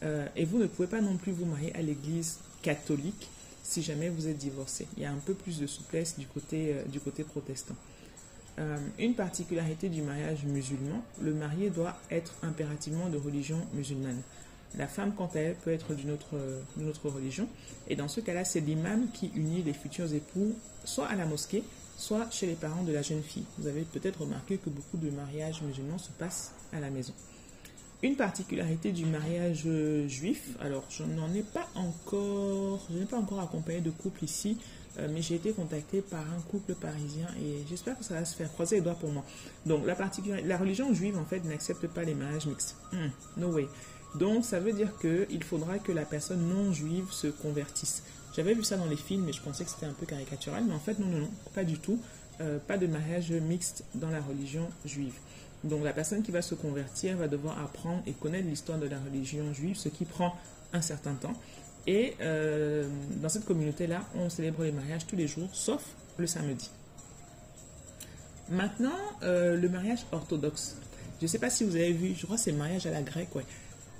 Euh, 0.03 0.27
et 0.35 0.43
vous 0.43 0.57
ne 0.57 0.67
pouvez 0.67 0.89
pas 0.89 0.99
non 0.99 1.15
plus 1.15 1.31
vous 1.31 1.45
marier 1.45 1.73
à 1.77 1.81
l'église 1.81 2.39
catholique 2.61 3.29
si 3.63 3.81
jamais 3.81 4.09
vous 4.09 4.27
êtes 4.27 4.37
divorcé. 4.37 4.87
Il 4.97 5.03
y 5.03 5.05
a 5.05 5.11
un 5.11 5.19
peu 5.25 5.33
plus 5.33 5.59
de 5.59 5.67
souplesse 5.67 6.17
du 6.17 6.25
côté, 6.25 6.73
euh, 6.73 6.83
du 6.85 6.99
côté 6.99 7.23
protestant. 7.23 7.75
Euh, 8.59 8.77
une 8.99 9.15
particularité 9.15 9.89
du 9.89 10.01
mariage 10.01 10.43
musulman, 10.43 11.03
le 11.21 11.33
marié 11.33 11.69
doit 11.69 11.97
être 12.09 12.33
impérativement 12.43 13.09
de 13.09 13.17
religion 13.17 13.57
musulmane. 13.73 14.21
La 14.77 14.87
femme, 14.87 15.13
quant 15.13 15.29
à 15.35 15.39
elle, 15.39 15.55
peut 15.55 15.71
être 15.71 15.93
d'une 15.93 16.11
autre, 16.11 16.39
autre 16.87 17.09
religion. 17.09 17.47
Et 17.89 17.97
dans 17.97 18.07
ce 18.07 18.21
cas-là, 18.21 18.45
c'est 18.45 18.61
l'imam 18.61 19.07
qui 19.13 19.29
unit 19.35 19.63
les 19.63 19.73
futurs 19.73 20.13
époux 20.13 20.55
soit 20.85 21.07
à 21.07 21.15
la 21.15 21.25
mosquée, 21.25 21.63
soit 21.97 22.29
chez 22.31 22.47
les 22.47 22.55
parents 22.55 22.83
de 22.83 22.93
la 22.93 23.01
jeune 23.01 23.21
fille. 23.21 23.43
Vous 23.57 23.67
avez 23.67 23.81
peut-être 23.81 24.21
remarqué 24.21 24.57
que 24.57 24.69
beaucoup 24.69 24.97
de 24.97 25.09
mariages 25.09 25.61
musulmans 25.61 25.97
se 25.97 26.11
passent 26.11 26.53
à 26.71 26.79
la 26.79 26.89
maison. 26.89 27.13
Une 28.03 28.15
particularité 28.15 28.91
du 28.91 29.05
mariage 29.05 29.67
juif, 30.07 30.49
alors 30.59 30.83
je 30.89 31.03
n'en 31.03 31.31
ai 31.35 31.43
pas 31.43 31.67
encore, 31.75 32.79
je 32.91 32.97
n'ai 32.97 33.05
pas 33.05 33.17
encore 33.17 33.39
accompagné 33.39 33.79
de 33.79 33.91
couple 33.91 34.23
ici, 34.23 34.57
euh, 34.97 35.07
mais 35.13 35.21
j'ai 35.21 35.35
été 35.35 35.51
contactée 35.51 36.01
par 36.01 36.21
un 36.21 36.41
couple 36.49 36.73
parisien 36.73 37.27
et 37.39 37.63
j'espère 37.69 37.97
que 37.97 38.03
ça 38.03 38.15
va 38.15 38.25
se 38.25 38.35
faire 38.35 38.51
croiser 38.51 38.77
les 38.77 38.81
doigts 38.81 38.95
pour 38.95 39.11
moi. 39.11 39.23
Donc 39.65 39.85
la 39.85 39.95
particularité, 39.95 40.47
la 40.47 40.57
religion 40.57 40.93
juive 40.93 41.17
en 41.17 41.25
fait 41.25 41.45
n'accepte 41.45 41.87
pas 41.87 42.03
les 42.03 42.15
mariages 42.15 42.47
mixtes. 42.47 42.75
Hmm, 42.91 43.09
no 43.37 43.51
way. 43.51 43.67
Donc 44.15 44.43
ça 44.45 44.59
veut 44.59 44.73
dire 44.73 44.97
qu'il 44.99 45.43
faudra 45.43 45.77
que 45.77 45.91
la 45.91 46.03
personne 46.03 46.41
non 46.49 46.73
juive 46.73 47.11
se 47.11 47.27
convertisse. 47.27 48.03
J'avais 48.35 48.53
vu 48.53 48.63
ça 48.63 48.77
dans 48.77 48.87
les 48.87 48.97
films 48.97 49.29
et 49.29 49.33
je 49.33 49.41
pensais 49.41 49.63
que 49.63 49.69
c'était 49.69 49.85
un 49.85 49.93
peu 49.93 50.05
caricatural, 50.05 50.63
mais 50.67 50.73
en 50.73 50.79
fait 50.79 50.97
non, 50.99 51.07
non, 51.07 51.19
non, 51.19 51.29
pas 51.53 51.63
du 51.63 51.77
tout. 51.77 51.99
Euh, 52.39 52.57
pas 52.57 52.77
de 52.77 52.87
mariage 52.87 53.31
mixte 53.31 53.83
dans 53.93 54.09
la 54.09 54.19
religion 54.19 54.67
juive. 54.85 55.13
Donc 55.63 55.83
la 55.83 55.93
personne 55.93 56.23
qui 56.23 56.31
va 56.31 56.41
se 56.41 56.55
convertir 56.55 57.17
va 57.17 57.27
devoir 57.27 57.59
apprendre 57.59 58.01
et 58.07 58.13
connaître 58.13 58.47
l'histoire 58.47 58.79
de 58.79 58.87
la 58.87 58.97
religion 58.99 59.53
juive, 59.53 59.75
ce 59.77 59.89
qui 59.89 60.05
prend 60.05 60.35
un 60.73 60.81
certain 60.81 61.13
temps. 61.13 61.33
Et 61.87 62.15
euh, 62.21 62.87
dans 63.21 63.29
cette 63.29 63.45
communauté-là, 63.45 64.03
on 64.15 64.29
célèbre 64.29 64.63
les 64.63 64.71
mariages 64.71 65.05
tous 65.07 65.15
les 65.15 65.27
jours, 65.27 65.49
sauf 65.53 65.83
le 66.17 66.27
samedi. 66.27 66.69
Maintenant, 68.49 68.97
euh, 69.23 69.55
le 69.55 69.69
mariage 69.69 70.05
orthodoxe. 70.11 70.77
Je 71.19 71.25
ne 71.25 71.27
sais 71.27 71.39
pas 71.39 71.49
si 71.49 71.63
vous 71.63 71.75
avez 71.75 71.93
vu, 71.93 72.15
je 72.15 72.25
crois 72.25 72.37
que 72.37 72.41
c'est 72.41 72.51
mariage 72.51 72.85
à 72.85 72.91
la 72.91 73.01
grecque, 73.01 73.35
ouais. 73.35 73.45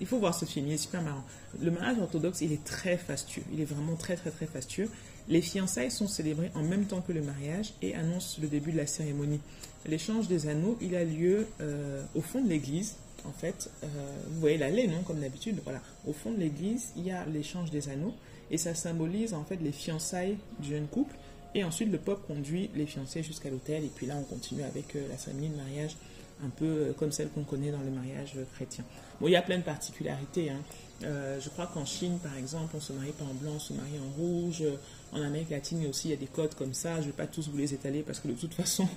Il 0.02 0.08
faut 0.08 0.18
voir 0.18 0.34
ce 0.34 0.46
film, 0.46 0.68
il 0.68 0.74
est 0.74 0.78
super 0.78 1.04
marrant. 1.04 1.24
Le 1.62 1.70
mariage 1.70 2.00
orthodoxe, 2.00 2.42
il 2.42 2.52
est 2.52 2.64
très 2.64 2.98
fastueux. 2.98 3.44
Il 3.54 3.62
est 3.62 3.66
vraiment 3.66 3.96
très, 3.96 4.16
très, 4.16 4.32
très 4.32 4.48
fastueux. 4.48 4.90
Les 5.30 5.42
fiançailles 5.42 5.92
sont 5.92 6.08
célébrées 6.08 6.50
en 6.56 6.64
même 6.64 6.86
temps 6.86 7.02
que 7.02 7.12
le 7.12 7.22
mariage 7.22 7.74
et 7.84 7.94
annoncent 7.94 8.40
le 8.42 8.48
début 8.48 8.72
de 8.72 8.78
la 8.78 8.88
cérémonie. 8.88 9.40
L'échange 9.86 10.28
des 10.28 10.48
anneaux, 10.48 10.76
il 10.82 10.96
a 10.96 11.06
lieu 11.06 11.46
euh, 11.62 12.04
au 12.16 12.22
fond 12.22 12.42
de 12.42 12.50
l'église. 12.50 12.96
En 13.26 13.32
fait, 13.32 13.70
euh, 13.84 13.88
vous 14.32 14.40
voyez 14.40 14.58
l'allée, 14.58 14.88
non 14.88 15.04
Comme 15.04 15.20
d'habitude. 15.20 15.60
Voilà. 15.64 15.82
Au 16.08 16.14
fond 16.14 16.32
de 16.32 16.40
l'église, 16.40 16.94
il 16.98 17.06
y 17.06 17.12
a 17.12 17.24
l'échange 17.28 17.70
des 17.70 17.88
anneaux 17.90 18.16
et 18.50 18.58
ça 18.58 18.74
symbolise 18.74 19.36
en 19.36 19.44
fait 19.44 19.58
les 19.58 19.72
fiançailles 19.72 20.38
du 20.60 20.70
jeune 20.70 20.88
couple. 20.88 21.16
Et 21.54 21.64
ensuite, 21.64 21.92
le 21.92 22.00
peuple 22.00 22.22
conduit 22.28 22.72
les 22.76 22.88
fiancés 22.88 23.22
jusqu'à 23.22 23.50
l'hôtel. 23.50 23.84
Et 23.84 23.92
puis 23.94 24.08
là, 24.08 24.16
on 24.18 24.24
continue 24.24 24.64
avec 24.64 24.96
euh, 24.96 25.08
la 25.10 25.18
cérémonie 25.18 25.50
de 25.50 25.58
mariage, 25.58 25.96
un 26.46 26.50
peu 26.50 26.94
comme 26.98 27.12
celle 27.12 27.30
qu'on 27.30 27.44
connaît 27.44 27.72
dans 27.72 27.82
le 27.82 27.92
mariage 27.92 28.36
chrétien. 28.56 28.84
Bon, 29.20 29.28
il 29.28 29.32
y 29.32 29.36
a 29.36 29.42
plein 29.42 29.58
de 29.58 29.64
particularités. 29.64 30.50
Hein. 30.50 30.62
Euh, 31.04 31.40
je 31.40 31.50
crois 31.50 31.68
qu'en 31.68 31.86
Chine, 31.86 32.20
par 32.22 32.36
exemple, 32.38 32.76
on 32.76 32.80
se 32.80 32.94
marie 32.94 33.12
pas 33.12 33.26
en 33.26 33.34
blanc, 33.34 33.54
on 33.56 33.60
se 33.60 33.74
marie 33.74 34.00
en 34.00 34.10
rouge. 34.20 34.64
En 35.14 35.22
Amérique 35.22 35.50
latine 35.50 35.86
aussi, 35.88 36.08
il 36.08 36.12
y 36.12 36.14
a 36.14 36.18
des 36.18 36.28
codes 36.28 36.56
comme 36.56 36.74
ça. 36.74 36.96
Je 36.96 37.02
ne 37.02 37.06
vais 37.08 37.12
pas 37.12 37.28
tous 37.28 37.50
vous 37.50 37.58
les 37.58 37.74
étaler 37.74 38.02
parce 38.02 38.20
que 38.20 38.28
de 38.28 38.34
toute 38.34 38.54
façon, 38.56 38.88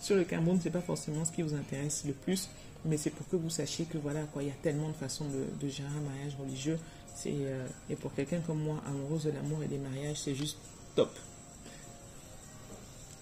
sur 0.00 0.16
le 0.16 0.24
Cameroun, 0.24 0.58
ce 0.60 0.66
n'est 0.66 0.70
pas 0.70 0.80
forcément 0.80 1.24
ce 1.24 1.32
qui 1.32 1.42
vous 1.42 1.54
intéresse 1.54 2.04
le 2.06 2.12
plus. 2.12 2.48
Mais 2.84 2.96
c'est 2.98 3.10
pour 3.10 3.26
que 3.28 3.36
vous 3.36 3.50
sachiez 3.50 3.86
que 3.86 3.96
voilà, 3.96 4.24
quoi, 4.24 4.42
il 4.42 4.48
y 4.48 4.52
a 4.52 4.56
tellement 4.62 4.88
de 4.88 4.94
façons 4.94 5.24
de, 5.26 5.68
gérer 5.68 5.88
un 5.88 6.10
mariage 6.10 6.36
religieux. 6.38 6.78
Euh, 7.26 7.66
et 7.88 7.96
pour 7.96 8.14
quelqu'un 8.14 8.40
comme 8.40 8.60
moi, 8.60 8.82
amoureuse 8.86 9.24
de 9.24 9.30
l'amour 9.30 9.62
et 9.62 9.68
des 9.68 9.78
mariages, 9.78 10.18
c'est 10.20 10.34
juste 10.34 10.58
top. 10.94 11.10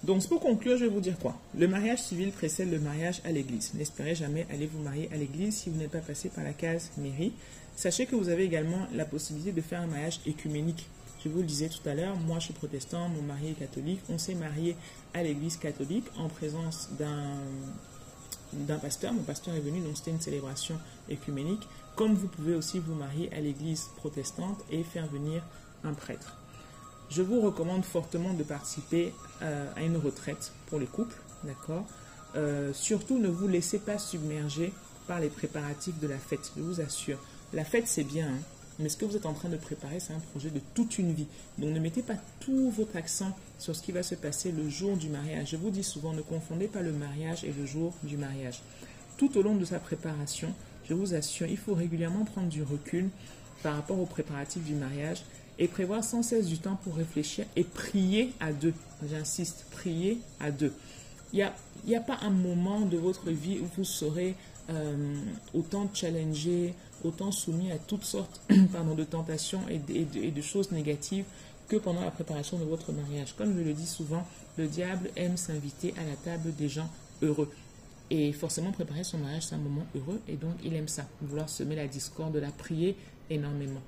Donc, 0.05 0.27
pour 0.27 0.41
conclure, 0.41 0.77
je 0.77 0.85
vais 0.85 0.91
vous 0.91 1.01
dire 1.01 1.17
quoi 1.17 1.37
Le 1.57 1.69
mariage 1.69 2.03
civil 2.03 2.33
précède 2.33 2.73
le 2.73 2.81
mariage 2.81 3.21
à 3.25 3.31
l'église. 3.31 3.73
N'espérez 3.75 4.17
jamais 4.17 4.47
aller 4.51 4.67
vous 4.67 4.83
marier 4.83 5.09
à 5.13 5.17
l'église 5.17 5.57
si 5.57 5.71
vous 5.71 5.79
n'êtes 5.79 5.93
pas 5.93 6.01
passé 6.01 6.29
par 6.29 6.43
la 6.43 6.53
case 6.53 6.91
mairie. 6.97 7.33
Sachez 7.77 8.07
que 8.07 8.17
vous 8.17 8.29
avez 8.29 8.43
également 8.43 8.89
la 8.93 9.05
possibilité 9.05 9.53
de 9.53 9.61
faire 9.61 9.81
un 9.81 9.87
mariage 9.87 10.19
écuménique. 10.27 10.89
Je 11.25 11.29
vous 11.29 11.39
le 11.39 11.47
disais 11.47 11.69
tout 11.69 11.89
à 11.89 11.95
l'heure, 11.95 12.17
moi 12.17 12.41
je 12.41 12.47
suis 12.47 12.53
protestant, 12.53 13.09
mon 13.09 13.23
mari 13.23 13.51
est 13.51 13.59
catholique. 13.59 14.01
On 14.09 14.19
s'est 14.19 14.35
marié 14.35 14.77
à 15.15 15.23
l'église 15.23 15.57
catholique 15.57 16.07
en 16.19 16.29
présence 16.29 16.89
d'un 16.99 18.79
pasteur. 18.79 19.13
Mon 19.13 19.23
pasteur 19.23 19.55
est 19.55 19.61
venu, 19.61 19.81
donc 19.81 19.97
c'était 19.97 20.11
une 20.11 20.21
célébration 20.21 20.81
écuménique. 21.09 21.63
Comme 21.95 22.15
vous 22.15 22.27
pouvez 22.27 22.57
aussi 22.57 22.81
vous 22.81 22.95
marier 22.95 23.33
à 23.33 23.41
l'église 23.41 23.85
protestante 23.99 24.59
et 24.73 24.83
faire 24.83 25.07
venir 25.07 25.45
un 25.85 25.95
prêtre. 25.95 26.42
Je 27.15 27.21
vous 27.21 27.43
recommande 27.43 27.85
fortement 27.85 28.33
de 28.33 28.43
participer 28.43 29.13
euh, 29.43 29.67
à 29.77 29.83
une 29.83 29.99
retraite 29.99 30.53
pour 30.69 30.81
les 30.81 30.87
couples, 30.87 31.17
d'accord 31.45 31.85
euh, 32.37 32.73
Surtout, 32.73 33.19
ne 33.19 33.29
vous 33.29 33.49
laissez 33.49 33.79
pas 33.79 33.99
submerger 33.99 34.73
par 35.07 35.21
les 35.21 35.29
préparatifs 35.29 35.99
de 36.01 36.07
la 36.09 36.17
fête, 36.17 36.53
je 36.57 36.63
vous 36.63 36.81
assure. 36.81 37.19
La 37.53 37.67
fête, 37.67 37.87
c'est 37.87 38.05
bien, 38.05 38.29
hein, 38.29 38.39
mais 38.79 38.89
ce 38.89 38.97
que 38.97 39.05
vous 39.05 39.15
êtes 39.15 39.27
en 39.27 39.35
train 39.35 39.51
de 39.51 39.59
préparer, 39.59 40.01
c'est 40.01 40.15
un 40.15 40.21
projet 40.31 40.49
de 40.49 40.61
toute 40.73 40.99
une 40.99 41.13
vie. 41.13 41.27
Donc 41.59 41.75
ne 41.75 41.81
mettez 41.81 42.01
pas 42.01 42.17
tout 42.41 42.71
votre 42.71 42.97
accent 42.97 43.37
sur 43.59 43.77
ce 43.77 43.83
qui 43.83 43.93
va 43.93 44.03
se 44.03 44.15
passer 44.15 44.51
le 44.51 44.71
jour 44.71 44.97
du 44.97 45.11
mariage. 45.11 45.51
Je 45.51 45.57
vous 45.59 45.69
dis 45.69 45.85
souvent, 45.85 46.15
ne 46.15 46.23
confondez 46.23 46.67
pas 46.67 46.81
le 46.81 46.93
mariage 46.93 47.45
et 47.45 47.53
le 47.53 47.67
jour 47.67 47.93
du 48.05 48.17
mariage. 48.17 48.63
Tout 49.19 49.37
au 49.37 49.43
long 49.43 49.57
de 49.57 49.67
sa 49.67 49.79
préparation, 49.79 50.55
je 50.89 50.95
vous 50.95 51.13
assure, 51.13 51.47
il 51.47 51.59
faut 51.59 51.75
régulièrement 51.75 52.25
prendre 52.25 52.49
du 52.49 52.63
recul 52.63 53.11
par 53.63 53.77
rapport 53.77 54.01
aux 54.01 54.07
préparatifs 54.07 54.65
du 54.65 54.75
mariage 54.75 55.23
et 55.59 55.69
prévoir 55.69 56.03
sans 56.03 56.23
cesse 56.23 56.47
du 56.47 56.59
temps 56.59 56.79
pour 56.83 56.97
réfléchir 56.97 57.47
et 57.57 57.65
prier 57.65 58.33
à 58.41 58.53
deux. 58.53 58.75
J'insiste, 59.09 59.67
prier 59.71 60.19
à 60.41 60.51
deux. 60.51 60.73
Il 61.33 61.37
n'y 61.37 61.43
a, 61.43 61.55
y 61.87 61.95
a 61.95 62.01
pas 62.01 62.19
un 62.23 62.31
moment 62.31 62.81
de 62.81 62.97
votre 62.97 63.31
vie 63.31 63.59
où 63.59 63.67
vous 63.77 63.85
serez 63.85 64.35
euh, 64.71 65.15
autant 65.55 65.91
challengé, 65.93 66.75
autant 67.05 67.33
soumis 67.33 67.73
à 67.73 67.79
toutes 67.79 68.05
sortes 68.05 68.41
de 68.51 69.05
tentations 69.05 69.63
et 69.69 69.79
de, 69.79 70.31
de, 70.31 70.41
choses 70.43 70.71
négatives 70.71 71.25
que 71.69 71.77
pendant 71.77 72.03
la 72.03 72.11
préparation 72.11 72.59
de 72.59 72.65
votre 72.65 72.93
mariage. 72.93 73.35
Comme 73.37 73.57
je 73.57 73.63
le 73.63 73.73
dis 73.73 73.87
souvent, 73.87 74.27
le 74.57 74.67
diable 74.67 75.11
aime 75.17 75.37
s'inviter 75.37 75.95
à 75.99 76.05
la 76.05 76.17
table 76.17 76.55
des 76.55 76.69
gens 76.69 76.89
heureux. 77.23 77.51
Et 78.11 78.33
forcément, 78.33 78.73
préparer 78.73 79.05
son 79.05 79.19
mariage, 79.19 79.45
c'est 79.47 79.55
un 79.55 79.59
moment 79.59 79.87
heureux. 79.97 80.21
Et 80.29 80.37
donc, 80.37 80.53
il 80.63 80.75
aime 80.75 80.89
ça, 80.89 81.07
vouloir 81.23 81.49
semer 81.49 81.77
la 81.77 81.89
discorde, 81.89 82.37
la 82.37 82.51
prier 82.51 82.97
énormément. 83.31 83.81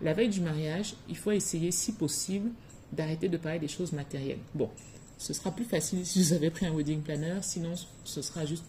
La 0.00 0.12
veille 0.12 0.28
du 0.28 0.40
mariage, 0.40 0.94
il 1.08 1.16
faut 1.16 1.32
essayer, 1.32 1.72
si 1.72 1.92
possible, 1.92 2.50
d'arrêter 2.92 3.28
de 3.28 3.36
parler 3.36 3.58
des 3.58 3.68
choses 3.68 3.92
matérielles. 3.92 4.38
Bon, 4.54 4.70
ce 5.18 5.32
sera 5.32 5.50
plus 5.50 5.64
facile 5.64 6.06
si 6.06 6.22
vous 6.22 6.32
avez 6.32 6.50
pris 6.50 6.66
un 6.66 6.72
wedding 6.72 7.00
planner, 7.00 7.40
sinon 7.42 7.74
ce 8.04 8.22
sera 8.22 8.46
juste 8.46 8.64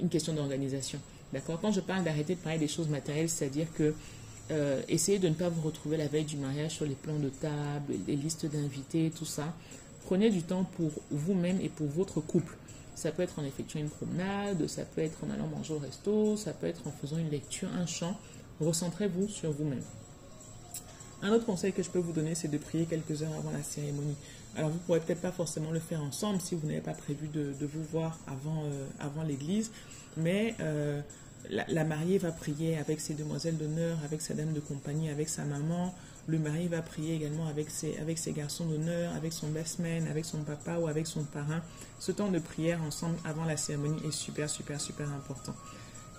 une 0.00 0.08
question 0.08 0.34
d'organisation. 0.34 0.98
D'accord? 1.32 1.60
Quand 1.60 1.72
je 1.72 1.80
parle 1.80 2.04
d'arrêter 2.04 2.34
de 2.34 2.40
parler 2.40 2.58
des 2.58 2.68
choses 2.68 2.88
matérielles, 2.88 3.28
c'est-à-dire 3.28 3.68
que 3.74 3.94
euh, 4.50 4.82
essayez 4.88 5.18
de 5.18 5.28
ne 5.28 5.34
pas 5.34 5.48
vous 5.48 5.62
retrouver 5.62 5.96
la 5.96 6.06
veille 6.06 6.24
du 6.24 6.36
mariage 6.36 6.72
sur 6.72 6.84
les 6.84 6.94
plans 6.94 7.18
de 7.18 7.28
table, 7.28 7.94
les 8.06 8.16
listes 8.16 8.46
d'invités, 8.46 9.10
tout 9.16 9.24
ça. 9.24 9.54
Prenez 10.06 10.30
du 10.30 10.42
temps 10.42 10.64
pour 10.76 10.90
vous-même 11.10 11.60
et 11.60 11.68
pour 11.68 11.86
votre 11.88 12.20
couple. 12.20 12.56
Ça 12.94 13.10
peut 13.10 13.22
être 13.22 13.38
en 13.38 13.44
effectuant 13.44 13.80
une 13.80 13.90
promenade, 13.90 14.66
ça 14.68 14.84
peut 14.84 15.02
être 15.02 15.18
en 15.24 15.30
allant 15.30 15.48
manger 15.48 15.74
au 15.74 15.78
resto, 15.78 16.36
ça 16.36 16.52
peut 16.52 16.66
être 16.66 16.86
en 16.86 16.92
faisant 16.92 17.18
une 17.18 17.30
lecture, 17.30 17.68
un 17.74 17.86
chant. 17.86 18.18
Recentrez-vous 18.60 19.28
sur 19.28 19.50
vous-même. 19.50 19.82
Un 21.26 21.32
autre 21.32 21.44
conseil 21.44 21.72
que 21.72 21.82
je 21.82 21.90
peux 21.90 21.98
vous 21.98 22.12
donner, 22.12 22.36
c'est 22.36 22.46
de 22.46 22.56
prier 22.56 22.86
quelques 22.86 23.22
heures 23.22 23.34
avant 23.36 23.50
la 23.50 23.64
cérémonie. 23.64 24.14
Alors, 24.54 24.70
vous 24.70 24.76
ne 24.76 24.80
pourrez 24.82 25.00
peut-être 25.00 25.20
pas 25.20 25.32
forcément 25.32 25.72
le 25.72 25.80
faire 25.80 26.00
ensemble 26.00 26.40
si 26.40 26.54
vous 26.54 26.68
n'avez 26.68 26.80
pas 26.80 26.92
prévu 26.92 27.26
de, 27.26 27.52
vous 27.66 27.82
voir 27.90 28.16
avant, 28.28 28.62
euh, 28.64 28.86
avant 29.00 29.24
l'église, 29.24 29.72
mais 30.16 30.54
euh, 30.60 31.00
la, 31.50 31.82
mariée 31.82 32.18
va 32.18 32.30
prier 32.30 32.78
avec 32.78 33.00
ses 33.00 33.14
demoiselles 33.14 33.56
d'honneur, 33.56 33.98
avec 34.04 34.22
sa 34.22 34.34
dame 34.34 34.52
de 34.52 34.60
compagnie, 34.60 35.10
avec 35.10 35.28
sa 35.28 35.44
maman. 35.44 35.92
Le 36.28 36.38
mari 36.38 36.68
va 36.68 36.80
prier 36.80 37.16
également 37.16 37.48
avec 37.48 37.70
ses, 37.70 37.98
avec 37.98 38.18
ses 38.18 38.30
garçons 38.30 38.66
d'honneur, 38.66 39.12
avec 39.16 39.32
son 39.32 39.48
best 39.48 39.80
man, 39.80 40.06
avec 40.08 40.24
son 40.24 40.38
papa 40.38 40.78
ou 40.78 40.86
avec 40.86 41.08
son 41.08 41.24
parrain. 41.24 41.60
Ce 41.98 42.12
temps 42.12 42.30
de 42.30 42.38
prière 42.38 42.80
ensemble 42.84 43.16
avant 43.24 43.44
la 43.44 43.56
cérémonie 43.56 44.00
est 44.06 44.12
super, 44.12 44.48
super, 44.48 44.80
super 44.80 45.10
important. 45.10 45.56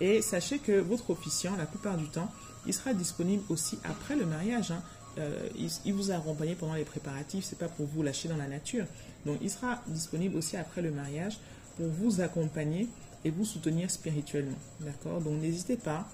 Et 0.02 0.22
sachez 0.22 0.60
que 0.60 0.74
votre 0.74 1.10
officiant, 1.10 1.56
la 1.58 1.66
plupart 1.66 1.98
du 1.98 2.08
temps, 2.08 2.30
il 2.68 2.74
sera 2.74 2.94
disponible 2.94 3.44
aussi 3.50 3.80
après 3.84 4.16
le 4.16 4.26
mariage. 4.26 4.72
Hein. 4.72 4.82
Euh, 5.17 5.50
il, 5.86 5.93
vous 5.93 6.12
a 6.12 6.15
accompagné 6.15 6.55
pendant 6.55 6.75
les 6.75 6.83
préparatifs, 6.83 7.45
c'est 7.45 7.57
pas 7.57 7.69
pour 7.69 7.86
vous 7.88 8.03
lâcher 8.03 8.29
dans 8.29 8.38
la 8.38 8.47
nature. 8.47 8.86
Donc 9.25 9.38
il 9.41 9.50
sera 9.50 9.81
disponible 9.88 10.38
aussi 10.38 10.57
après 10.57 10.81
le 10.81 10.91
mariage 10.91 11.39
pour 11.75 11.88
vous 11.88 12.21
accompagner 12.21 12.88
et 13.25 13.31
vous 13.31 13.45
soutenir 13.45 13.89
spirituellement. 13.89 14.57
D'accord? 14.81 15.21
Donc 15.21 15.41
n'hésitez 15.41 15.77
pas. 15.77 16.07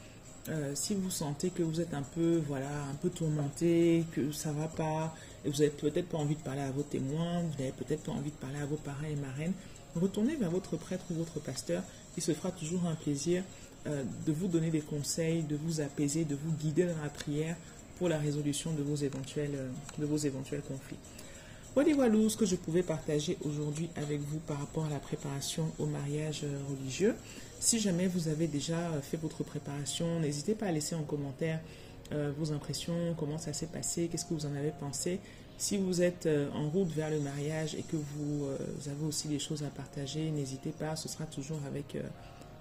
Euh, 0.49 0.71
si 0.75 0.93
vous 0.93 1.09
sentez 1.09 1.49
que 1.51 1.63
vous 1.63 1.79
êtes 1.79 1.93
un 1.93 2.01
peu, 2.01 2.41
voilà, 2.47 2.67
un 2.91 2.95
peu 2.95 3.09
tourmenté, 3.09 4.05
que 4.11 4.31
ça 4.33 4.51
va 4.51 4.67
pas, 4.67 5.15
et 5.45 5.49
vous 5.49 5.57
n'avez 5.57 5.69
peut-être 5.69 6.09
pas 6.09 6.17
envie 6.17 6.35
de 6.35 6.41
parler 6.41 6.61
à 6.61 6.71
vos 6.71 6.83
témoins, 6.83 7.41
vous 7.41 7.57
n'avez 7.57 7.71
peut-être 7.71 8.03
pas 8.03 8.11
envie 8.11 8.31
de 8.31 8.35
parler 8.35 8.59
à 8.59 8.65
vos 8.65 8.75
parents 8.75 9.05
et 9.09 9.15
marraines, 9.15 9.53
retournez 9.95 10.35
vers 10.35 10.51
votre 10.51 10.75
prêtre 10.75 11.05
ou 11.11 11.13
votre 11.13 11.39
pasteur. 11.39 11.81
Il 12.17 12.23
se 12.23 12.33
fera 12.33 12.51
toujours 12.51 12.85
un 12.87 12.95
plaisir 12.95 13.43
euh, 13.87 14.03
de 14.25 14.33
vous 14.33 14.47
donner 14.47 14.69
des 14.69 14.81
conseils, 14.81 15.43
de 15.43 15.55
vous 15.55 15.79
apaiser, 15.79 16.25
de 16.25 16.35
vous 16.35 16.51
guider 16.51 16.85
dans 16.85 17.01
la 17.01 17.09
prière 17.09 17.55
la 18.09 18.17
résolution 18.17 18.71
de 18.73 18.81
vos 18.81 18.95
éventuels, 18.95 19.55
euh, 19.55 19.69
de 19.97 20.05
vos 20.05 20.17
éventuels 20.17 20.61
conflits. 20.61 20.97
Voilà, 21.75 21.93
voilà 21.95 22.29
ce 22.29 22.37
que 22.37 22.45
je 22.45 22.55
pouvais 22.55 22.83
partager 22.83 23.37
aujourd'hui 23.43 23.89
avec 23.95 24.19
vous 24.21 24.37
par 24.39 24.59
rapport 24.59 24.85
à 24.85 24.89
la 24.89 24.99
préparation 24.99 25.71
au 25.79 25.85
mariage 25.85 26.41
euh, 26.43 26.59
religieux. 26.69 27.15
Si 27.59 27.79
jamais 27.79 28.07
vous 28.07 28.27
avez 28.27 28.47
déjà 28.47 28.91
fait 29.01 29.17
votre 29.17 29.43
préparation, 29.43 30.19
n'hésitez 30.19 30.53
pas 30.53 30.67
à 30.67 30.71
laisser 30.71 30.95
en 30.95 31.03
commentaire 31.03 31.61
vos 32.37 32.51
impressions, 32.51 33.15
comment 33.17 33.37
ça 33.37 33.53
s'est 33.53 33.67
passé, 33.67 34.09
qu'est-ce 34.11 34.25
que 34.25 34.33
vous 34.33 34.45
en 34.45 34.53
avez 34.53 34.71
pensé. 34.77 35.19
Si 35.57 35.77
vous 35.77 36.01
êtes 36.01 36.27
en 36.53 36.69
route 36.69 36.89
vers 36.89 37.09
le 37.09 37.21
mariage 37.21 37.73
et 37.73 37.83
que 37.83 37.95
vous 37.95 38.45
avez 38.85 39.05
aussi 39.07 39.29
des 39.29 39.39
choses 39.39 39.63
à 39.63 39.67
partager, 39.67 40.29
n'hésitez 40.29 40.71
pas, 40.71 40.97
ce 40.97 41.07
sera 41.07 41.23
toujours 41.25 41.59
avec 41.65 41.95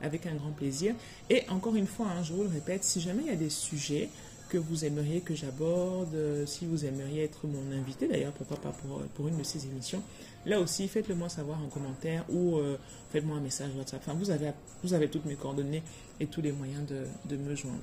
avec 0.02 0.26
un 0.26 0.34
grand 0.34 0.50
plaisir. 0.50 0.94
Et 1.30 1.44
encore 1.48 1.76
une 1.76 1.86
fois, 1.86 2.06
hein, 2.06 2.22
je 2.22 2.32
vous 2.32 2.42
le 2.42 2.48
répète, 2.48 2.84
si 2.84 3.00
jamais 3.00 3.22
il 3.22 3.28
y 3.28 3.32
a 3.32 3.36
des 3.36 3.50
sujets 3.50 4.10
que 4.52 4.58
vous 4.58 4.84
aimeriez 4.84 5.22
que 5.22 5.34
j'aborde, 5.34 6.14
euh, 6.14 6.44
si 6.44 6.66
vous 6.66 6.84
aimeriez 6.84 7.24
être 7.24 7.46
mon 7.46 7.74
invité, 7.74 8.06
d'ailleurs, 8.06 8.32
pourquoi 8.32 8.58
pas 8.58 8.68
pour, 8.68 8.98
euh, 8.98 9.08
pour 9.14 9.26
une 9.28 9.38
de 9.38 9.42
ces 9.42 9.64
émissions, 9.64 10.02
là 10.44 10.60
aussi, 10.60 10.88
faites-le 10.88 11.14
moi 11.14 11.30
savoir 11.30 11.58
en 11.62 11.68
commentaire 11.68 12.26
ou 12.28 12.58
euh, 12.58 12.76
faites-moi 13.10 13.38
un 13.38 13.40
message 13.40 13.70
WhatsApp. 13.74 14.02
Enfin, 14.04 14.12
vous 14.12 14.30
avez, 14.30 14.50
vous 14.84 14.92
avez 14.92 15.08
toutes 15.08 15.24
mes 15.24 15.36
coordonnées 15.36 15.82
et 16.20 16.26
tous 16.26 16.42
les 16.42 16.52
moyens 16.52 16.84
de, 16.86 17.06
de 17.30 17.36
me 17.38 17.54
joindre. 17.54 17.80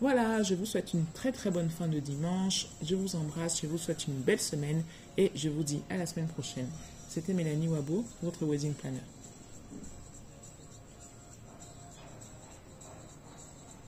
Voilà, 0.00 0.42
je 0.42 0.56
vous 0.56 0.66
souhaite 0.66 0.92
une 0.92 1.04
très 1.14 1.30
très 1.30 1.52
bonne 1.52 1.70
fin 1.70 1.86
de 1.86 2.00
dimanche. 2.00 2.66
Je 2.82 2.96
vous 2.96 3.14
embrasse, 3.14 3.60
je 3.62 3.68
vous 3.68 3.78
souhaite 3.78 4.08
une 4.08 4.14
belle 4.14 4.40
semaine 4.40 4.82
et 5.16 5.30
je 5.36 5.48
vous 5.48 5.62
dis 5.62 5.82
à 5.88 5.96
la 5.96 6.06
semaine 6.06 6.26
prochaine. 6.26 6.66
C'était 7.08 7.32
Mélanie 7.32 7.68
Wabo, 7.68 8.04
votre 8.24 8.44
wedding 8.44 8.72
planner. 8.72 9.02